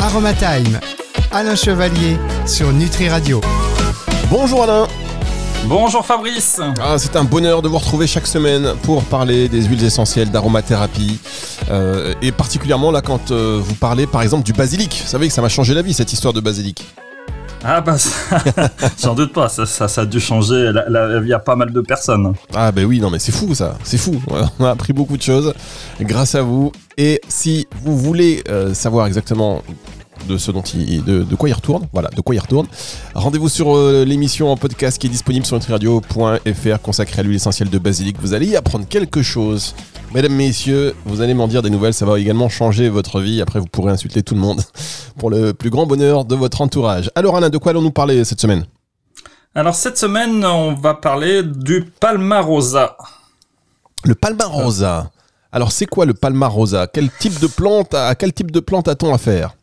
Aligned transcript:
Aromatime, 0.00 0.80
Alain 1.30 1.54
Chevalier 1.54 2.16
sur 2.46 2.72
Nutri 2.72 3.08
Radio. 3.08 3.40
Bonjour 4.30 4.64
Alain 4.64 4.86
Bonjour 5.66 6.06
Fabrice 6.06 6.60
ah, 6.80 6.96
C'est 6.98 7.16
un 7.16 7.24
bonheur 7.24 7.60
de 7.60 7.68
vous 7.68 7.78
retrouver 7.78 8.06
chaque 8.06 8.26
semaine 8.26 8.74
pour 8.82 9.02
parler 9.04 9.48
des 9.48 9.62
huiles 9.62 9.84
essentielles 9.84 10.30
d'aromathérapie. 10.30 11.18
Euh, 11.70 12.14
et 12.22 12.30
particulièrement 12.32 12.90
là 12.90 13.02
quand 13.02 13.30
euh, 13.30 13.60
vous 13.60 13.74
parlez 13.74 14.06
par 14.06 14.22
exemple 14.22 14.44
du 14.44 14.52
basilic. 14.52 15.02
Vous 15.04 15.10
savez 15.10 15.28
que 15.28 15.34
ça 15.34 15.42
m'a 15.42 15.48
changé 15.48 15.74
la 15.74 15.82
vie 15.82 15.92
cette 15.92 16.12
histoire 16.12 16.32
de 16.32 16.40
basilic. 16.40 16.84
Ah 17.68 17.80
bah 17.80 17.96
j'en 19.02 19.16
doute 19.16 19.32
pas, 19.32 19.48
ça, 19.48 19.66
ça, 19.66 20.00
a 20.00 20.06
dû 20.06 20.20
changer 20.20 20.70
la, 20.72 21.18
vie 21.18 21.32
à 21.32 21.40
pas 21.40 21.56
mal 21.56 21.72
de 21.72 21.80
personnes. 21.80 22.32
Ah 22.54 22.70
bah 22.70 22.82
oui, 22.84 23.00
non 23.00 23.10
mais 23.10 23.18
c'est 23.18 23.32
fou 23.32 23.56
ça, 23.56 23.76
c'est 23.82 23.98
fou. 23.98 24.22
On 24.60 24.64
a 24.64 24.70
appris 24.70 24.92
beaucoup 24.92 25.16
de 25.16 25.22
choses 25.22 25.52
grâce 26.00 26.36
à 26.36 26.42
vous. 26.42 26.70
Et 26.96 27.20
si 27.26 27.66
vous 27.82 27.98
voulez 27.98 28.44
euh, 28.48 28.72
savoir 28.72 29.08
exactement 29.08 29.62
de 30.28 30.38
ce 30.38 30.52
dont 30.52 30.62
il, 30.62 31.02
de, 31.02 31.34
quoi 31.34 31.48
il 31.48 31.52
retourne. 31.54 31.88
Voilà, 31.92 32.08
de 32.10 32.20
quoi 32.20 32.36
il 32.36 32.38
retourne. 32.38 32.68
Rendez-vous 33.14 33.48
sur 33.48 33.76
euh, 33.76 34.04
l'émission 34.04 34.50
en 34.50 34.56
podcast 34.56 34.98
qui 34.98 35.08
est 35.08 35.10
disponible 35.10 35.44
sur 35.44 35.56
nutriradio.fr 35.56 36.80
consacrée 36.82 37.20
à 37.20 37.22
l'huile 37.22 37.36
essentielle 37.36 37.70
de 37.70 37.78
basilic. 37.78 38.16
Vous 38.20 38.32
allez 38.32 38.46
y 38.46 38.56
apprendre 38.56 38.86
quelque 38.88 39.22
chose. 39.22 39.74
Mesdames, 40.16 40.32
messieurs, 40.32 40.94
vous 41.04 41.20
allez 41.20 41.34
m'en 41.34 41.46
dire 41.46 41.60
des 41.60 41.68
nouvelles, 41.68 41.92
ça 41.92 42.06
va 42.06 42.18
également 42.18 42.48
changer 42.48 42.88
votre 42.88 43.20
vie. 43.20 43.42
Après, 43.42 43.60
vous 43.60 43.66
pourrez 43.66 43.92
insulter 43.92 44.22
tout 44.22 44.34
le 44.34 44.40
monde 44.40 44.62
pour 45.18 45.28
le 45.28 45.52
plus 45.52 45.68
grand 45.68 45.84
bonheur 45.84 46.24
de 46.24 46.34
votre 46.34 46.62
entourage. 46.62 47.10
Alors 47.14 47.36
Alain, 47.36 47.50
de 47.50 47.58
quoi 47.58 47.72
allons-nous 47.72 47.90
parler 47.90 48.24
cette 48.24 48.40
semaine? 48.40 48.64
Alors 49.54 49.74
cette 49.74 49.98
semaine, 49.98 50.42
on 50.42 50.72
va 50.72 50.94
parler 50.94 51.42
du 51.42 51.84
palmarosa. 52.00 52.96
Le 54.04 54.14
palmarosa. 54.14 55.10
Alors 55.52 55.70
c'est 55.70 55.84
quoi 55.84 56.06
le 56.06 56.14
palmarosa? 56.14 56.86
Quel 56.86 57.10
type 57.10 57.38
de 57.38 57.46
plante 57.46 57.92
à 57.92 58.14
quel 58.14 58.32
type 58.32 58.50
de 58.50 58.60
plante 58.60 58.88
a-t-on 58.88 59.12
affaire? 59.12 59.54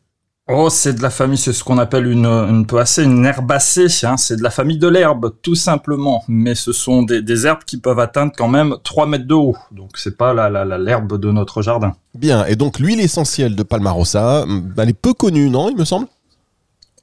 Oh, 0.49 0.69
c'est 0.69 0.93
de 0.93 1.01
la 1.01 1.09
famille, 1.09 1.37
c'est 1.37 1.53
ce 1.53 1.63
qu'on 1.63 1.77
appelle 1.77 2.05
une, 2.05 2.25
une 2.25 2.65
une 2.97 3.25
herbacée. 3.25 3.87
Hein. 4.03 4.17
C'est 4.17 4.35
de 4.35 4.43
la 4.43 4.49
famille 4.49 4.77
de 4.77 4.89
l'herbe, 4.89 5.33
tout 5.41 5.55
simplement. 5.55 6.21
Mais 6.27 6.53
ce 6.53 6.73
sont 6.73 7.01
des, 7.03 7.47
herbes 7.47 7.63
qui 7.65 7.77
peuvent 7.77 7.99
atteindre 7.99 8.33
quand 8.35 8.49
même 8.49 8.75
3 8.83 9.07
mètres 9.07 9.25
de 9.25 9.35
haut. 9.35 9.55
Donc, 9.71 9.91
c'est 9.95 10.17
pas 10.17 10.33
l'herbe 10.33 10.51
la, 10.51 10.77
la, 10.77 11.17
de 11.17 11.31
notre 11.31 11.61
jardin. 11.61 11.93
Bien. 12.13 12.45
Et 12.45 12.57
donc, 12.57 12.79
l'huile 12.79 12.99
essentielle 12.99 13.55
de 13.55 13.63
Palmarosa, 13.63 14.45
elle 14.77 14.89
est 14.89 14.93
peu 14.93 15.13
connue, 15.13 15.49
non, 15.49 15.69
il 15.69 15.77
me 15.77 15.85
semble? 15.85 16.07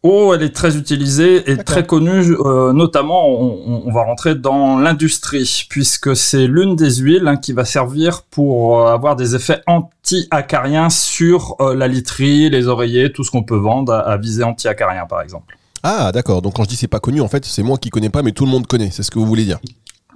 Oh, 0.02 0.32
elle 0.34 0.42
est 0.42 0.54
très 0.54 0.78
utilisée 0.78 1.50
et 1.50 1.58
très 1.58 1.84
connue, 1.84 2.34
euh, 2.40 2.72
notamment 2.72 3.28
on, 3.28 3.92
va 3.92 4.02
rentrer 4.02 4.34
dans 4.34 4.78
l'industrie, 4.78 5.66
puisque 5.68 6.16
c'est 6.16 6.46
l'une 6.46 6.74
des 6.74 6.96
huiles 6.96 7.28
hein, 7.28 7.36
qui 7.36 7.52
va 7.52 7.66
servir 7.66 8.22
pour 8.22 8.80
euh, 8.80 8.94
avoir 8.94 9.14
des 9.14 9.34
effets 9.34 9.60
anti-acariens 9.66 10.88
sur 10.88 11.54
euh, 11.60 11.74
la 11.74 11.86
literie, 11.86 12.48
les 12.48 12.66
oreillers, 12.66 13.12
tout 13.12 13.24
ce 13.24 13.30
qu'on 13.30 13.42
peut 13.42 13.58
vendre 13.58 13.92
à, 13.92 14.16
visée 14.16 14.42
anti-acarien 14.42 15.04
par 15.04 15.20
exemple. 15.20 15.58
Ah 15.82 16.12
d'accord, 16.12 16.40
donc 16.40 16.54
quand 16.54 16.64
je 16.64 16.70
dis 16.70 16.76
c'est 16.76 16.88
pas 16.88 17.00
connu, 17.00 17.20
en 17.20 17.28
fait 17.28 17.44
c'est 17.44 17.62
moi 17.62 17.76
qui 17.76 17.90
connais 17.90 18.10
pas, 18.10 18.22
mais 18.22 18.32
tout 18.32 18.46
le 18.46 18.50
monde 18.50 18.66
connaît, 18.66 18.90
c'est 18.90 19.02
ce 19.02 19.10
que 19.10 19.18
vous 19.18 19.26
voulez 19.26 19.44
dire. 19.44 19.58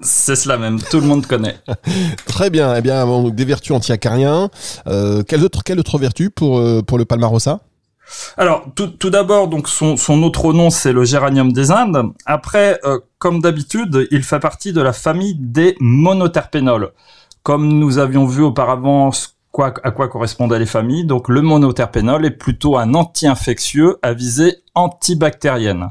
C'est 0.00 0.36
cela 0.36 0.56
même, 0.56 0.80
tout 0.80 1.00
le 1.00 1.06
monde 1.06 1.26
connaît. 1.26 1.58
Très 2.26 2.48
bien, 2.48 2.74
eh 2.74 2.80
bien 2.80 3.06
des 3.28 3.44
vertus 3.44 3.72
anti-acariens. 3.72 4.48
quelle, 4.86 5.44
autre, 5.44 5.62
quelle 5.62 5.78
autre 5.78 5.98
vertu 5.98 6.30
pour, 6.30 6.62
pour 6.86 6.96
le 6.96 7.04
palmarosa? 7.04 7.60
Alors, 8.36 8.66
tout, 8.74 9.10
d'abord, 9.10 9.48
donc 9.48 9.68
son, 9.68 10.22
autre 10.22 10.52
nom, 10.52 10.70
c'est 10.70 10.92
le 10.92 11.04
géranium 11.04 11.52
des 11.52 11.70
Indes. 11.70 12.12
Après, 12.26 12.80
euh, 12.84 12.98
comme 13.18 13.40
d'habitude, 13.40 14.06
il 14.10 14.22
fait 14.22 14.40
partie 14.40 14.72
de 14.72 14.80
la 14.80 14.92
famille 14.92 15.36
des 15.38 15.76
monoterpénols. 15.80 16.92
Comme 17.42 17.68
nous 17.68 17.98
avions 17.98 18.26
vu 18.26 18.42
auparavant 18.42 19.10
à 19.58 19.90
quoi 19.90 20.08
correspondaient 20.08 20.58
les 20.58 20.66
familles, 20.66 21.04
donc 21.04 21.28
le 21.28 21.40
monoterpénol 21.40 22.24
est 22.26 22.32
plutôt 22.32 22.76
un 22.76 22.94
anti-infectieux 22.94 23.98
à 24.02 24.12
visée 24.12 24.56
antibactérienne. 24.74 25.90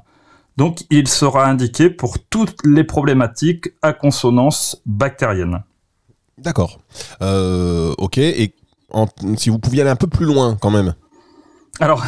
Donc, 0.57 0.83
il 0.89 1.07
sera 1.07 1.47
indiqué 1.47 1.89
pour 1.89 2.19
toutes 2.19 2.57
les 2.65 2.83
problématiques 2.83 3.69
à 3.81 3.93
consonance 3.93 4.81
bactérienne. 4.85 5.63
D'accord. 6.37 6.79
Euh, 7.21 7.93
ok. 7.97 8.17
Et 8.17 8.55
si 9.37 9.49
vous 9.49 9.59
pouviez 9.59 9.81
aller 9.81 9.89
un 9.89 9.95
peu 9.95 10.07
plus 10.07 10.25
loin, 10.25 10.55
quand 10.59 10.69
même. 10.69 10.93
Alors, 11.79 12.03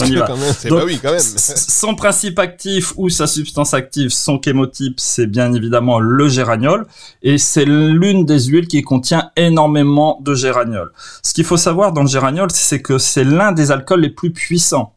on 0.00 0.04
y 0.04 0.14
va. 0.14 0.26
bah 0.26 0.82
oui, 0.84 1.00
quand 1.02 1.10
même. 1.10 1.18
son 1.18 1.96
principe 1.96 2.38
actif 2.38 2.92
ou 2.96 3.08
sa 3.08 3.26
substance 3.26 3.74
active, 3.74 4.10
son 4.10 4.40
chémotype, 4.40 5.00
c'est 5.00 5.26
bien 5.26 5.52
évidemment 5.52 5.98
le 5.98 6.28
géraniol, 6.28 6.86
et 7.22 7.36
c'est 7.36 7.64
l'une 7.64 8.24
des 8.24 8.38
huiles 8.44 8.68
qui 8.68 8.82
contient 8.82 9.32
énormément 9.34 10.20
de 10.22 10.34
géraniol. 10.34 10.92
Ce 11.24 11.34
qu'il 11.34 11.44
faut 11.44 11.56
savoir 11.56 11.92
dans 11.92 12.02
le 12.02 12.08
géraniol, 12.08 12.48
c'est 12.52 12.80
que 12.80 12.98
c'est 12.98 13.24
l'un 13.24 13.50
des 13.50 13.72
alcools 13.72 14.02
les 14.02 14.10
plus 14.10 14.30
puissants. 14.30 14.92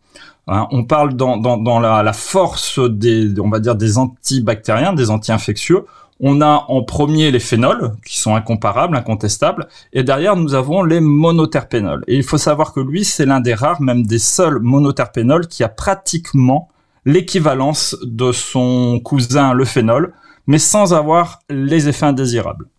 Hein, 0.47 0.67
on 0.72 0.84
parle 0.84 1.16
dans, 1.16 1.38
dans, 1.38 1.57
dans 1.57 1.79
la, 1.79 2.03
la, 2.03 2.13
force 2.13 2.78
des, 2.78 3.34
on 3.40 3.50
va 3.50 3.59
dire, 3.59 3.75
des 3.75 3.97
antibactériens, 3.97 4.94
des 4.94 5.09
anti-infectieux. 5.09 5.85
On 6.25 6.39
a 6.39 6.66
en 6.69 6.84
premier 6.84 7.31
les 7.31 7.41
phénols, 7.41 7.91
qui 8.06 8.17
sont 8.17 8.34
incomparables, 8.34 8.95
incontestables, 8.95 9.67
et 9.91 10.03
derrière 10.03 10.38
nous 10.38 10.53
avons 10.53 10.81
les 10.81 11.01
monoterpénols. 11.01 12.06
Et 12.07 12.16
il 12.16 12.23
faut 12.23 12.38
savoir 12.38 12.72
que 12.72 12.79
lui, 12.79 13.03
c'est 13.03 13.25
l'un 13.25 13.41
des 13.41 13.53
rares, 13.53 13.81
même 13.81 14.06
des 14.06 14.19
seuls 14.19 14.59
monoterpénols 14.59 15.47
qui 15.47 15.66
a 15.66 15.67
pratiquement 15.67 16.69
l'équivalence 17.03 17.97
de 18.03 18.31
son 18.31 19.01
cousin 19.03 19.53
le 19.53 19.66
phénol, 19.66 20.13
mais 20.47 20.59
sans 20.59 20.94
avoir 20.94 21.41
les 21.50 21.89
effets 21.89 22.06
indésirables. 22.06 22.69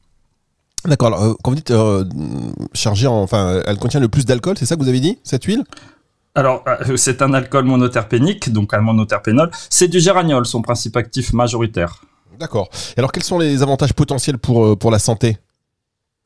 D'accord. 0.86 1.22
Euh, 1.22 1.34
quand 1.42 1.50
vous 1.50 1.56
dites 1.56 1.70
euh, 1.70 2.02
chargée, 2.72 3.06
enfin, 3.06 3.60
elle 3.66 3.76
contient 3.76 4.00
le 4.00 4.08
plus 4.08 4.24
d'alcool, 4.24 4.56
c'est 4.58 4.64
ça 4.64 4.76
que 4.76 4.80
vous 4.80 4.88
avez 4.88 5.00
dit, 5.00 5.18
cette 5.22 5.44
huile? 5.44 5.64
Alors, 6.34 6.64
euh, 6.66 6.96
c'est 6.96 7.20
un 7.20 7.34
alcool 7.34 7.66
monoterpénique, 7.66 8.50
donc 8.50 8.72
un 8.72 8.80
monoterpénol. 8.80 9.50
C'est 9.68 9.88
du 9.88 10.00
géraniol, 10.00 10.46
son 10.46 10.62
principe 10.62 10.96
actif 10.96 11.34
majoritaire. 11.34 12.00
D'accord. 12.38 12.68
Alors, 12.96 13.12
quels 13.12 13.22
sont 13.22 13.38
les 13.38 13.62
avantages 13.62 13.92
potentiels 13.92 14.38
pour, 14.38 14.64
euh, 14.64 14.90
la 14.90 14.98
santé? 14.98 15.38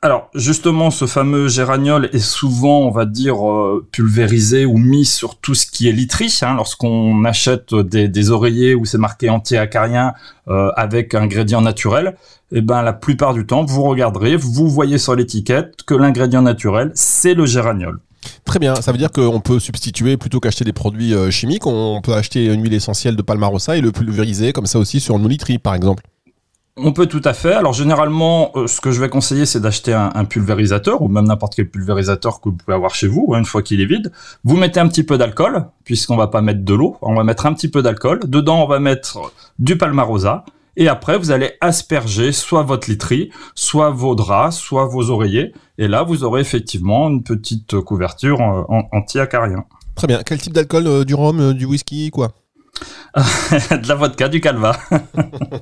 Alors 0.00 0.30
justement, 0.32 0.92
ce 0.92 1.06
fameux 1.06 1.48
géraniol 1.48 2.08
est 2.12 2.20
souvent, 2.20 2.82
on 2.82 2.90
va 2.92 3.04
dire, 3.04 3.44
euh, 3.44 3.84
pulvérisé 3.90 4.64
ou 4.64 4.78
mis 4.78 5.04
sur 5.04 5.40
tout 5.40 5.56
ce 5.56 5.66
qui 5.66 5.88
est 5.88 5.92
literie. 5.92 6.38
Hein, 6.42 6.54
Lorsqu'on 6.54 7.24
achète 7.24 7.74
des, 7.74 8.30
oreillers 8.30 8.76
où 8.76 8.84
c'est 8.84 8.96
marqué 8.96 9.28
anti-acarien 9.28 10.14
euh, 10.46 10.70
avec 10.76 11.16
ingrédient 11.16 11.62
naturel, 11.62 12.16
eh 12.52 12.60
ben 12.60 12.82
la 12.82 12.92
plupart 12.92 13.34
du 13.34 13.44
temps, 13.44 13.64
vous 13.64 13.82
regarderez, 13.82 14.36
vous 14.36 14.68
voyez 14.68 14.98
sur 14.98 15.16
l'étiquette 15.16 15.82
que 15.84 15.94
l'ingrédient 15.94 16.42
naturel, 16.42 16.92
c'est 16.94 17.34
le 17.34 17.44
géraniol. 17.44 17.98
Très 18.44 18.58
bien, 18.58 18.76
ça 18.76 18.92
veut 18.92 18.98
dire 18.98 19.10
qu'on 19.10 19.40
peut 19.40 19.58
substituer, 19.58 20.16
plutôt 20.16 20.40
qu'acheter 20.40 20.64
des 20.64 20.72
produits 20.72 21.14
euh, 21.14 21.30
chimiques, 21.30 21.66
on 21.66 22.00
peut 22.02 22.14
acheter 22.14 22.46
une 22.46 22.62
huile 22.62 22.74
essentielle 22.74 23.16
de 23.16 23.22
palmarosa 23.22 23.76
et 23.76 23.80
le 23.80 23.92
pulvériser 23.92 24.52
comme 24.52 24.66
ça 24.66 24.78
aussi 24.78 25.00
sur 25.00 25.18
nos 25.18 25.28
literies 25.28 25.58
par 25.58 25.74
exemple. 25.74 26.04
On 26.80 26.92
peut 26.92 27.06
tout 27.06 27.22
à 27.24 27.34
fait. 27.34 27.54
Alors 27.54 27.72
généralement, 27.72 28.52
euh, 28.54 28.68
ce 28.68 28.80
que 28.80 28.92
je 28.92 29.00
vais 29.00 29.08
conseiller, 29.08 29.46
c'est 29.46 29.58
d'acheter 29.58 29.92
un, 29.92 30.24
pulvérisateur 30.24 31.02
ou 31.02 31.08
même 31.08 31.26
n'importe 31.26 31.56
quel 31.56 31.68
pulvérisateur 31.68 32.40
que 32.40 32.50
vous 32.50 32.54
pouvez 32.54 32.74
avoir 32.74 32.94
chez 32.94 33.08
vous, 33.08 33.32
hein, 33.34 33.38
une 33.38 33.44
fois 33.44 33.62
qu'il 33.62 33.80
est 33.80 33.86
vide. 33.86 34.12
Vous 34.44 34.56
mettez 34.56 34.78
un 34.78 34.86
petit 34.86 35.02
peu 35.02 35.18
d'alcool, 35.18 35.66
puisqu'on 35.84 36.16
va 36.16 36.28
pas 36.28 36.40
mettre 36.40 36.64
de 36.64 36.74
l'eau, 36.74 36.96
on 37.02 37.14
va 37.14 37.24
mettre 37.24 37.46
un 37.46 37.52
petit 37.52 37.68
peu 37.68 37.82
d'alcool. 37.82 38.20
Dedans, 38.26 38.62
on 38.62 38.66
va 38.68 38.78
mettre 38.78 39.32
du 39.58 39.76
palmarosa. 39.76 40.44
Et 40.80 40.86
après, 40.86 41.18
vous 41.18 41.32
allez 41.32 41.54
asperger 41.60 42.30
soit 42.30 42.62
votre 42.62 42.88
literie, 42.88 43.30
soit 43.56 43.90
vos 43.90 44.14
draps, 44.14 44.56
soit 44.56 44.86
vos 44.86 45.10
oreillers. 45.10 45.52
Et 45.76 45.88
là, 45.88 46.04
vous 46.04 46.22
aurez 46.22 46.40
effectivement 46.40 47.08
une 47.08 47.24
petite 47.24 47.80
couverture 47.80 48.40
anti-acarien. 48.92 49.64
Très 49.96 50.06
bien. 50.06 50.22
Quel 50.24 50.40
type 50.40 50.52
d'alcool 50.52 50.86
euh, 50.86 51.04
Du 51.04 51.14
rhum, 51.14 51.40
euh, 51.40 51.52
du 51.52 51.64
whisky, 51.64 52.10
quoi? 52.10 52.28
De 53.16 53.88
la 53.88 53.96
vodka, 53.96 54.28
du 54.28 54.40
calva. 54.40 54.78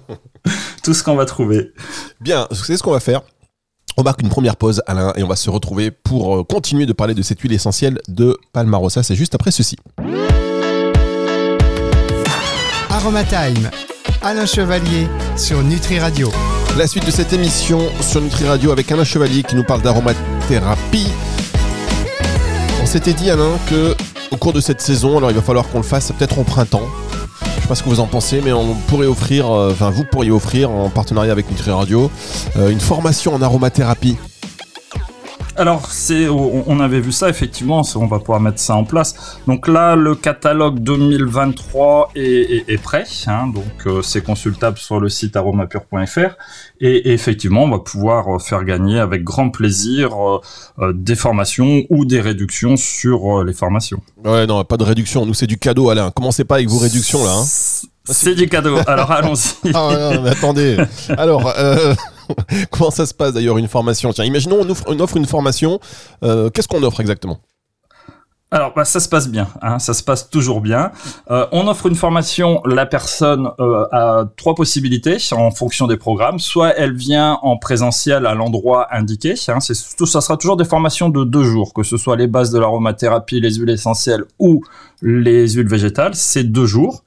Tout 0.84 0.92
ce 0.92 1.02
qu'on 1.02 1.16
va 1.16 1.24
trouver. 1.24 1.72
Bien, 2.20 2.46
c'est 2.52 2.76
ce 2.76 2.82
qu'on 2.82 2.92
va 2.92 3.00
faire. 3.00 3.22
On 3.96 4.02
marque 4.02 4.20
une 4.20 4.28
première 4.28 4.56
pause, 4.56 4.82
Alain, 4.86 5.14
et 5.16 5.22
on 5.22 5.28
va 5.28 5.36
se 5.36 5.48
retrouver 5.48 5.90
pour 5.90 6.36
euh, 6.36 6.44
continuer 6.44 6.84
de 6.84 6.92
parler 6.92 7.14
de 7.14 7.22
cette 7.22 7.40
huile 7.40 7.54
essentielle 7.54 8.00
de 8.08 8.36
Palmarosa. 8.52 9.02
C'est 9.02 9.16
juste 9.16 9.34
après 9.34 9.50
ceci. 9.50 9.76
Aromatime 12.90 13.70
Alain 14.22 14.46
Chevalier 14.46 15.08
sur 15.36 15.62
Nutri 15.62 15.98
Radio. 15.98 16.30
La 16.76 16.86
suite 16.86 17.06
de 17.06 17.10
cette 17.10 17.32
émission 17.32 17.80
sur 18.00 18.20
Nutri 18.20 18.46
Radio 18.46 18.70
avec 18.72 18.90
Alain 18.90 19.04
Chevalier 19.04 19.42
qui 19.42 19.56
nous 19.56 19.64
parle 19.64 19.82
d'aromathérapie. 19.82 21.08
On 22.82 22.86
s'était 22.86 23.12
dit 23.12 23.30
Alain 23.30 23.58
que 23.68 23.94
au 24.30 24.36
cours 24.36 24.52
de 24.52 24.60
cette 24.60 24.80
saison, 24.80 25.18
alors 25.18 25.30
il 25.30 25.36
va 25.36 25.42
falloir 25.42 25.68
qu'on 25.68 25.78
le 25.78 25.84
fasse 25.84 26.12
peut-être 26.12 26.38
au 26.38 26.42
printemps. 26.42 26.82
Je 27.56 27.62
sais 27.62 27.68
pas 27.68 27.74
ce 27.74 27.82
que 27.82 27.88
vous 27.88 28.00
en 28.00 28.06
pensez, 28.06 28.40
mais 28.42 28.52
on 28.52 28.74
pourrait 28.88 29.06
offrir, 29.06 29.50
euh, 29.50 29.70
enfin 29.72 29.90
vous 29.90 30.04
pourriez 30.04 30.30
offrir 30.30 30.70
en 30.70 30.88
partenariat 30.88 31.32
avec 31.32 31.50
Nutri 31.50 31.70
Radio, 31.70 32.10
euh, 32.56 32.70
une 32.70 32.80
formation 32.80 33.34
en 33.34 33.42
aromathérapie 33.42 34.16
Alors, 35.58 35.90
c'est, 35.90 36.28
on 36.28 36.80
avait 36.80 37.00
vu 37.00 37.12
ça 37.12 37.30
effectivement. 37.30 37.82
On 37.96 38.06
va 38.06 38.18
pouvoir 38.18 38.40
mettre 38.40 38.58
ça 38.58 38.74
en 38.74 38.84
place. 38.84 39.38
Donc 39.46 39.68
là, 39.68 39.96
le 39.96 40.14
catalogue 40.14 40.80
2023 40.80 42.10
est, 42.14 42.82
prêt. 42.82 43.04
Hein, 43.26 43.46
donc, 43.48 43.64
euh, 43.86 44.02
c'est 44.02 44.22
consultable 44.22 44.76
sur 44.76 45.00
le 45.00 45.08
site 45.08 45.34
aromapure.fr. 45.34 46.36
Et, 46.80 47.12
effectivement, 47.12 47.64
on 47.64 47.70
va 47.70 47.78
pouvoir 47.78 48.36
euh, 48.36 48.38
faire 48.38 48.64
gagner 48.64 48.98
avec 48.98 49.24
grand 49.24 49.48
plaisir 49.48 50.10
euh, 50.78 50.92
des 50.92 51.16
formations 51.16 51.84
ou 51.88 52.04
des 52.04 52.20
réductions 52.20 52.76
sur 52.76 53.42
les 53.42 53.54
formations. 53.54 54.00
Ouais, 54.24 54.46
non, 54.46 54.62
pas 54.64 54.76
de 54.76 54.84
réduction. 54.84 55.24
Nous, 55.24 55.34
c'est 55.34 55.46
du 55.46 55.58
cadeau, 55.58 55.88
Alain. 55.88 56.10
Commencez 56.10 56.44
pas 56.44 56.56
avec 56.56 56.68
vos 56.68 56.78
réductions 56.78 57.24
là. 57.24 57.32
Hein. 57.32 57.44
C'est 58.08 58.34
du 58.34 58.48
cadeau. 58.48 58.76
Alors 58.86 59.10
allons-y. 59.10 59.72
ah, 59.74 60.12
mais 60.22 60.30
attendez. 60.30 60.76
Alors, 61.16 61.52
comment 62.70 62.90
ça 62.90 63.06
se 63.06 63.14
passe 63.14 63.32
d'ailleurs 63.32 63.58
une 63.58 63.68
formation? 63.68 64.12
Tiens, 64.12 64.24
imaginons 64.24 64.60
on 64.86 65.00
offre, 65.00 65.16
une 65.16 65.26
formation. 65.26 65.80
Euh, 66.22 66.50
qu'est-ce 66.50 66.68
qu'on 66.68 66.82
offre 66.82 67.00
exactement? 67.00 67.40
Alors, 68.52 68.72
bah, 68.74 68.84
ça 68.84 69.00
se 69.00 69.08
passe 69.08 69.28
bien, 69.28 69.48
hein, 69.60 69.80
ça 69.80 69.92
se 69.92 70.04
passe 70.04 70.30
toujours 70.30 70.60
bien. 70.60 70.92
Euh, 71.32 71.48
on 71.50 71.66
offre 71.66 71.86
une 71.86 71.96
formation, 71.96 72.62
la 72.64 72.86
personne 72.86 73.50
euh, 73.58 73.84
a 73.90 74.24
trois 74.36 74.54
possibilités 74.54 75.16
en 75.32 75.50
fonction 75.50 75.88
des 75.88 75.96
programmes. 75.96 76.38
Soit 76.38 76.72
elle 76.76 76.94
vient 76.94 77.40
en 77.42 77.56
présentiel 77.56 78.24
à 78.24 78.34
l'endroit 78.34 78.86
indiqué, 78.94 79.34
hein, 79.48 79.58
ça 79.58 79.74
sera 79.74 80.36
toujours 80.36 80.56
des 80.56 80.64
formations 80.64 81.08
de 81.08 81.24
deux 81.24 81.42
jours, 81.42 81.74
que 81.74 81.82
ce 81.82 81.96
soit 81.96 82.14
les 82.14 82.28
bases 82.28 82.52
de 82.52 82.60
l'aromathérapie, 82.60 83.40
les 83.40 83.54
huiles 83.54 83.70
essentielles 83.70 84.24
ou 84.38 84.62
les 85.02 85.48
huiles 85.48 85.68
végétales, 85.68 86.14
c'est 86.14 86.44
deux 86.44 86.66
jours. 86.66 87.02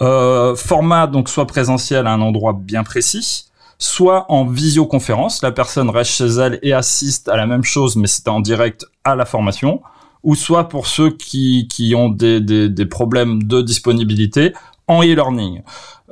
format 0.00 1.06
donc 1.06 1.28
soit 1.28 1.46
présentiel 1.46 2.08
à 2.08 2.12
un 2.12 2.20
endroit 2.20 2.58
bien 2.60 2.82
précis, 2.82 3.51
soit 3.82 4.26
en 4.30 4.44
visioconférence, 4.44 5.42
la 5.42 5.50
personne 5.50 5.90
reste 5.90 6.12
chez 6.12 6.26
elle 6.26 6.58
et 6.62 6.72
assiste 6.72 7.28
à 7.28 7.36
la 7.36 7.46
même 7.46 7.64
chose, 7.64 7.96
mais 7.96 8.06
c'est 8.06 8.28
en 8.28 8.40
direct 8.40 8.86
à 9.02 9.16
la 9.16 9.24
formation, 9.24 9.82
ou 10.22 10.36
soit 10.36 10.68
pour 10.68 10.86
ceux 10.86 11.10
qui, 11.10 11.66
qui 11.68 11.94
ont 11.96 12.08
des, 12.08 12.40
des, 12.40 12.86
problèmes 12.86 13.42
de 13.42 13.60
disponibilité 13.60 14.52
en 14.86 15.02
e-learning. 15.02 15.62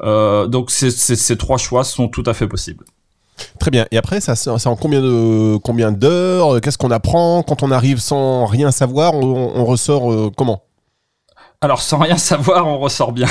Euh, 0.02 0.49
donc 0.49 0.70
ces 0.70 1.37
trois 1.37 1.58
choix 1.58 1.84
sont 1.84 2.08
tout 2.08 2.25
à 2.26 2.34
fait 2.34 2.49
possibles. 2.49 2.84
Très 3.58 3.70
bien. 3.70 3.87
Et 3.90 3.96
après, 3.96 4.20
ça, 4.20 4.34
c'est 4.34 4.50
en 4.50 4.76
combien 4.76 5.00
de 5.00 5.56
combien 5.58 5.93
d'heures? 5.93 6.61
Qu'est-ce 6.61 6.76
qu'on 6.76 6.90
apprend? 6.90 7.43
Quand 7.43 7.62
on 7.62 7.70
arrive 7.70 7.99
sans 7.99 8.44
rien 8.46 8.70
savoir 8.70 9.14
On, 9.14 9.64
ressort 9.64 10.12
euh, 10.12 10.31
comment? 10.37 10.62
Alors, 11.62 11.83
sans 11.83 11.99
rien 11.99 12.17
savoir, 12.17 12.67
on 12.67 12.79
ressort 12.79 13.12
bien. 13.12 13.29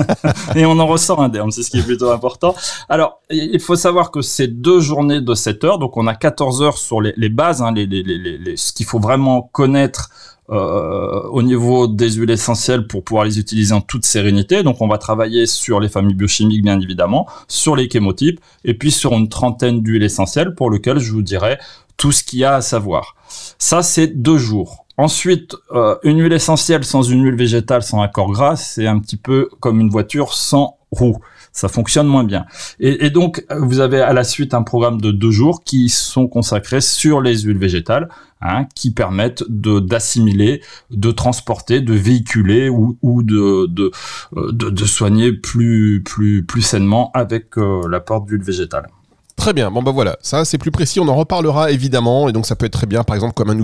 et 0.54 0.64
on 0.64 0.78
en 0.78 0.86
ressort 0.86 1.20
indemne, 1.20 1.50
c'est 1.50 1.62
ce 1.62 1.70
qui 1.70 1.78
est 1.78 1.82
plutôt 1.82 2.10
important. 2.10 2.54
Alors, 2.88 3.20
il 3.28 3.60
faut 3.60 3.76
savoir 3.76 4.10
que 4.10 4.22
c'est 4.22 4.48
deux 4.48 4.80
journées 4.80 5.20
de 5.20 5.34
7 5.34 5.62
heures, 5.64 5.78
donc 5.78 5.98
on 5.98 6.06
a 6.06 6.14
14 6.14 6.62
heures 6.62 6.78
sur 6.78 7.02
les, 7.02 7.28
bases, 7.28 7.60
hein, 7.60 7.72
les, 7.72 7.84
les, 7.84 8.02
les, 8.02 8.56
ce 8.56 8.72
qu'il 8.72 8.86
faut 8.86 8.98
vraiment 8.98 9.42
connaître 9.52 10.08
euh, 10.48 11.22
au 11.24 11.42
niveau 11.42 11.86
des 11.86 12.12
huiles 12.12 12.30
essentielles 12.30 12.86
pour 12.86 13.04
pouvoir 13.04 13.26
les 13.26 13.38
utiliser 13.38 13.74
en 13.74 13.82
toute 13.82 14.06
sérénité. 14.06 14.62
Donc 14.62 14.80
on 14.80 14.88
va 14.88 14.96
travailler 14.96 15.44
sur 15.44 15.78
les 15.78 15.90
familles 15.90 16.14
biochimiques 16.14 16.62
bien 16.62 16.80
évidemment, 16.80 17.26
sur 17.46 17.76
les 17.76 17.90
chémotypes 17.90 18.40
et 18.64 18.72
puis 18.72 18.90
sur 18.90 19.12
une 19.12 19.28
trentaine 19.28 19.82
d'huiles 19.82 20.04
essentielles 20.04 20.54
pour 20.54 20.70
lesquelles 20.70 21.00
je 21.00 21.12
vous 21.12 21.22
dirai 21.22 21.58
tout 21.96 22.12
ce 22.12 22.22
qu'il 22.22 22.38
y 22.38 22.44
a 22.44 22.54
à 22.54 22.60
savoir. 22.62 23.16
Ça 23.58 23.82
c'est 23.82 24.06
deux 24.06 24.38
jours. 24.38 24.85
Ensuite, 24.98 25.56
euh, 25.72 25.96
une 26.04 26.22
huile 26.22 26.32
essentielle 26.32 26.84
sans 26.84 27.02
une 27.02 27.24
huile 27.24 27.36
végétale, 27.36 27.82
sans 27.82 28.00
accord 28.00 28.32
gras, 28.32 28.56
c'est 28.56 28.86
un 28.86 28.98
petit 28.98 29.18
peu 29.18 29.48
comme 29.60 29.80
une 29.80 29.90
voiture 29.90 30.32
sans 30.32 30.78
roue. 30.90 31.18
Ça 31.52 31.68
fonctionne 31.68 32.06
moins 32.06 32.24
bien. 32.24 32.44
Et, 32.80 33.08
donc, 33.08 33.44
vous 33.50 33.80
avez 33.80 34.00
à 34.00 34.12
la 34.12 34.24
suite 34.24 34.52
un 34.52 34.62
programme 34.62 35.00
de 35.00 35.10
deux 35.10 35.30
jours 35.30 35.64
qui 35.64 35.88
sont 35.88 36.28
consacrés 36.28 36.82
sur 36.82 37.22
les 37.22 37.40
huiles 37.40 37.58
végétales, 37.58 38.08
hein, 38.42 38.66
qui 38.74 38.90
permettent 38.90 39.42
de 39.48 39.80
d'assimiler, 39.80 40.62
de 40.90 41.10
transporter, 41.10 41.80
de 41.80 41.94
véhiculer 41.94 42.68
ou, 42.68 43.22
de, 43.22 43.38
euh, 43.38 44.52
de, 44.52 44.70
de, 44.70 44.84
soigner 44.84 45.32
plus 45.32 46.02
plus 46.04 46.44
plus 46.44 46.60
sainement 46.60 47.10
avec 47.14 47.56
euh, 47.56 47.88
l'apport 47.88 48.20
d'huile 48.20 48.42
végétale. 48.42 48.88
Très 49.36 49.52
bien, 49.52 49.70
bon 49.70 49.82
bah 49.82 49.92
voilà, 49.92 50.16
ça 50.22 50.44
c'est 50.46 50.56
plus 50.56 50.70
précis, 50.70 50.98
on 50.98 51.06
en 51.08 51.14
reparlera 51.14 51.70
évidemment, 51.70 52.28
et 52.28 52.32
donc 52.32 52.46
ça 52.46 52.56
peut 52.56 52.64
être 52.66 52.72
très 52.72 52.86
bien 52.86 53.04
par 53.04 53.14
exemple 53.14 53.34
comme 53.34 53.50
un 53.50 53.60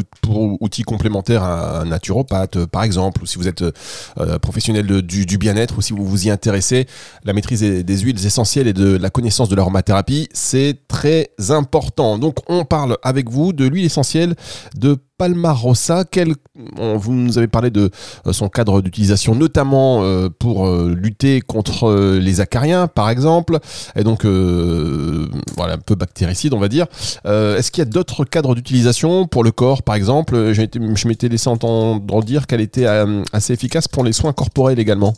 outil 0.61 0.83
complémentaire 0.83 1.43
à 1.43 1.81
un 1.81 1.87
naturopathe 1.87 2.57
euh, 2.57 2.67
par 2.67 2.85
exemple, 2.85 3.23
ou 3.23 3.27
si 3.27 3.39
vous 3.39 3.49
êtes 3.49 3.63
euh, 3.63 4.39
professionnel 4.39 4.87
du, 5.03 5.39
bien-être, 5.39 5.79
ou 5.79 5.83
si 5.83 5.95
vous 5.95 6.05
vous 6.05 6.27
y 6.27 6.31
intéressez, 6.31 6.87
la 7.25 7.33
maîtrise 7.33 7.63
des, 7.63 7.99
huiles 7.99 8.25
essentielles 8.25 8.69
et 8.69 8.75
de 8.75 8.97
la 8.97 9.11
connaissance 9.11 9.49
de 9.49 9.57
l'aromathérapie, 9.57 10.29
c'est 10.33 10.87
très 10.89 11.31
important. 11.49 12.19
Donc 12.19 12.37
on 12.49 12.65
parle 12.65 12.99
avec 13.03 13.31
vous 13.31 13.53
de 13.53 13.67
l'huile 13.67 13.87
essentielle 13.87 14.37
de 14.77 14.99
Palmarosa. 15.19 16.05
Quel, 16.05 16.35
vous 16.55 17.13
nous 17.13 17.39
avez 17.39 17.49
parlé 17.49 17.71
de 17.71 17.91
euh, 18.27 18.33
son 18.33 18.49
cadre 18.49 18.83
d'utilisation, 18.83 19.35
notamment 19.35 20.03
euh, 20.03 20.29
pour 20.29 20.67
euh, 20.67 20.95
lutter 20.97 21.41
contre 21.41 22.19
les 22.19 22.41
acariens, 22.41 22.89
par 22.89 23.11
exemple, 23.11 23.59
et 23.97 24.05
donc 24.05 24.25
voilà 24.25 25.75
un 25.75 25.79
peu 25.79 25.95
bactéricide, 25.95 26.55
on 26.55 26.59
va 26.59 26.69
dire. 26.69 26.87
Est-ce 27.25 27.71
qu'il 27.71 27.83
y 27.83 27.87
a 27.87 27.91
d'autres 27.91 28.25
cadres 28.25 28.55
d'utilisation 28.55 29.27
pour 29.27 29.45
le 29.45 29.51
corps, 29.51 29.83
par 29.83 29.95
exemple? 29.95 30.53
Je 30.53 31.09
m'étais 31.09 31.29
laissé 31.29 31.49
entendre 31.49 32.23
dire 32.23 32.47
qu'elle 32.47 32.61
était 32.61 32.87
assez 33.33 33.53
efficace 33.53 33.89
pour 33.89 34.05
les 34.05 34.13
soins 34.13 34.33
corporels 34.33 34.79
également. 34.79 35.15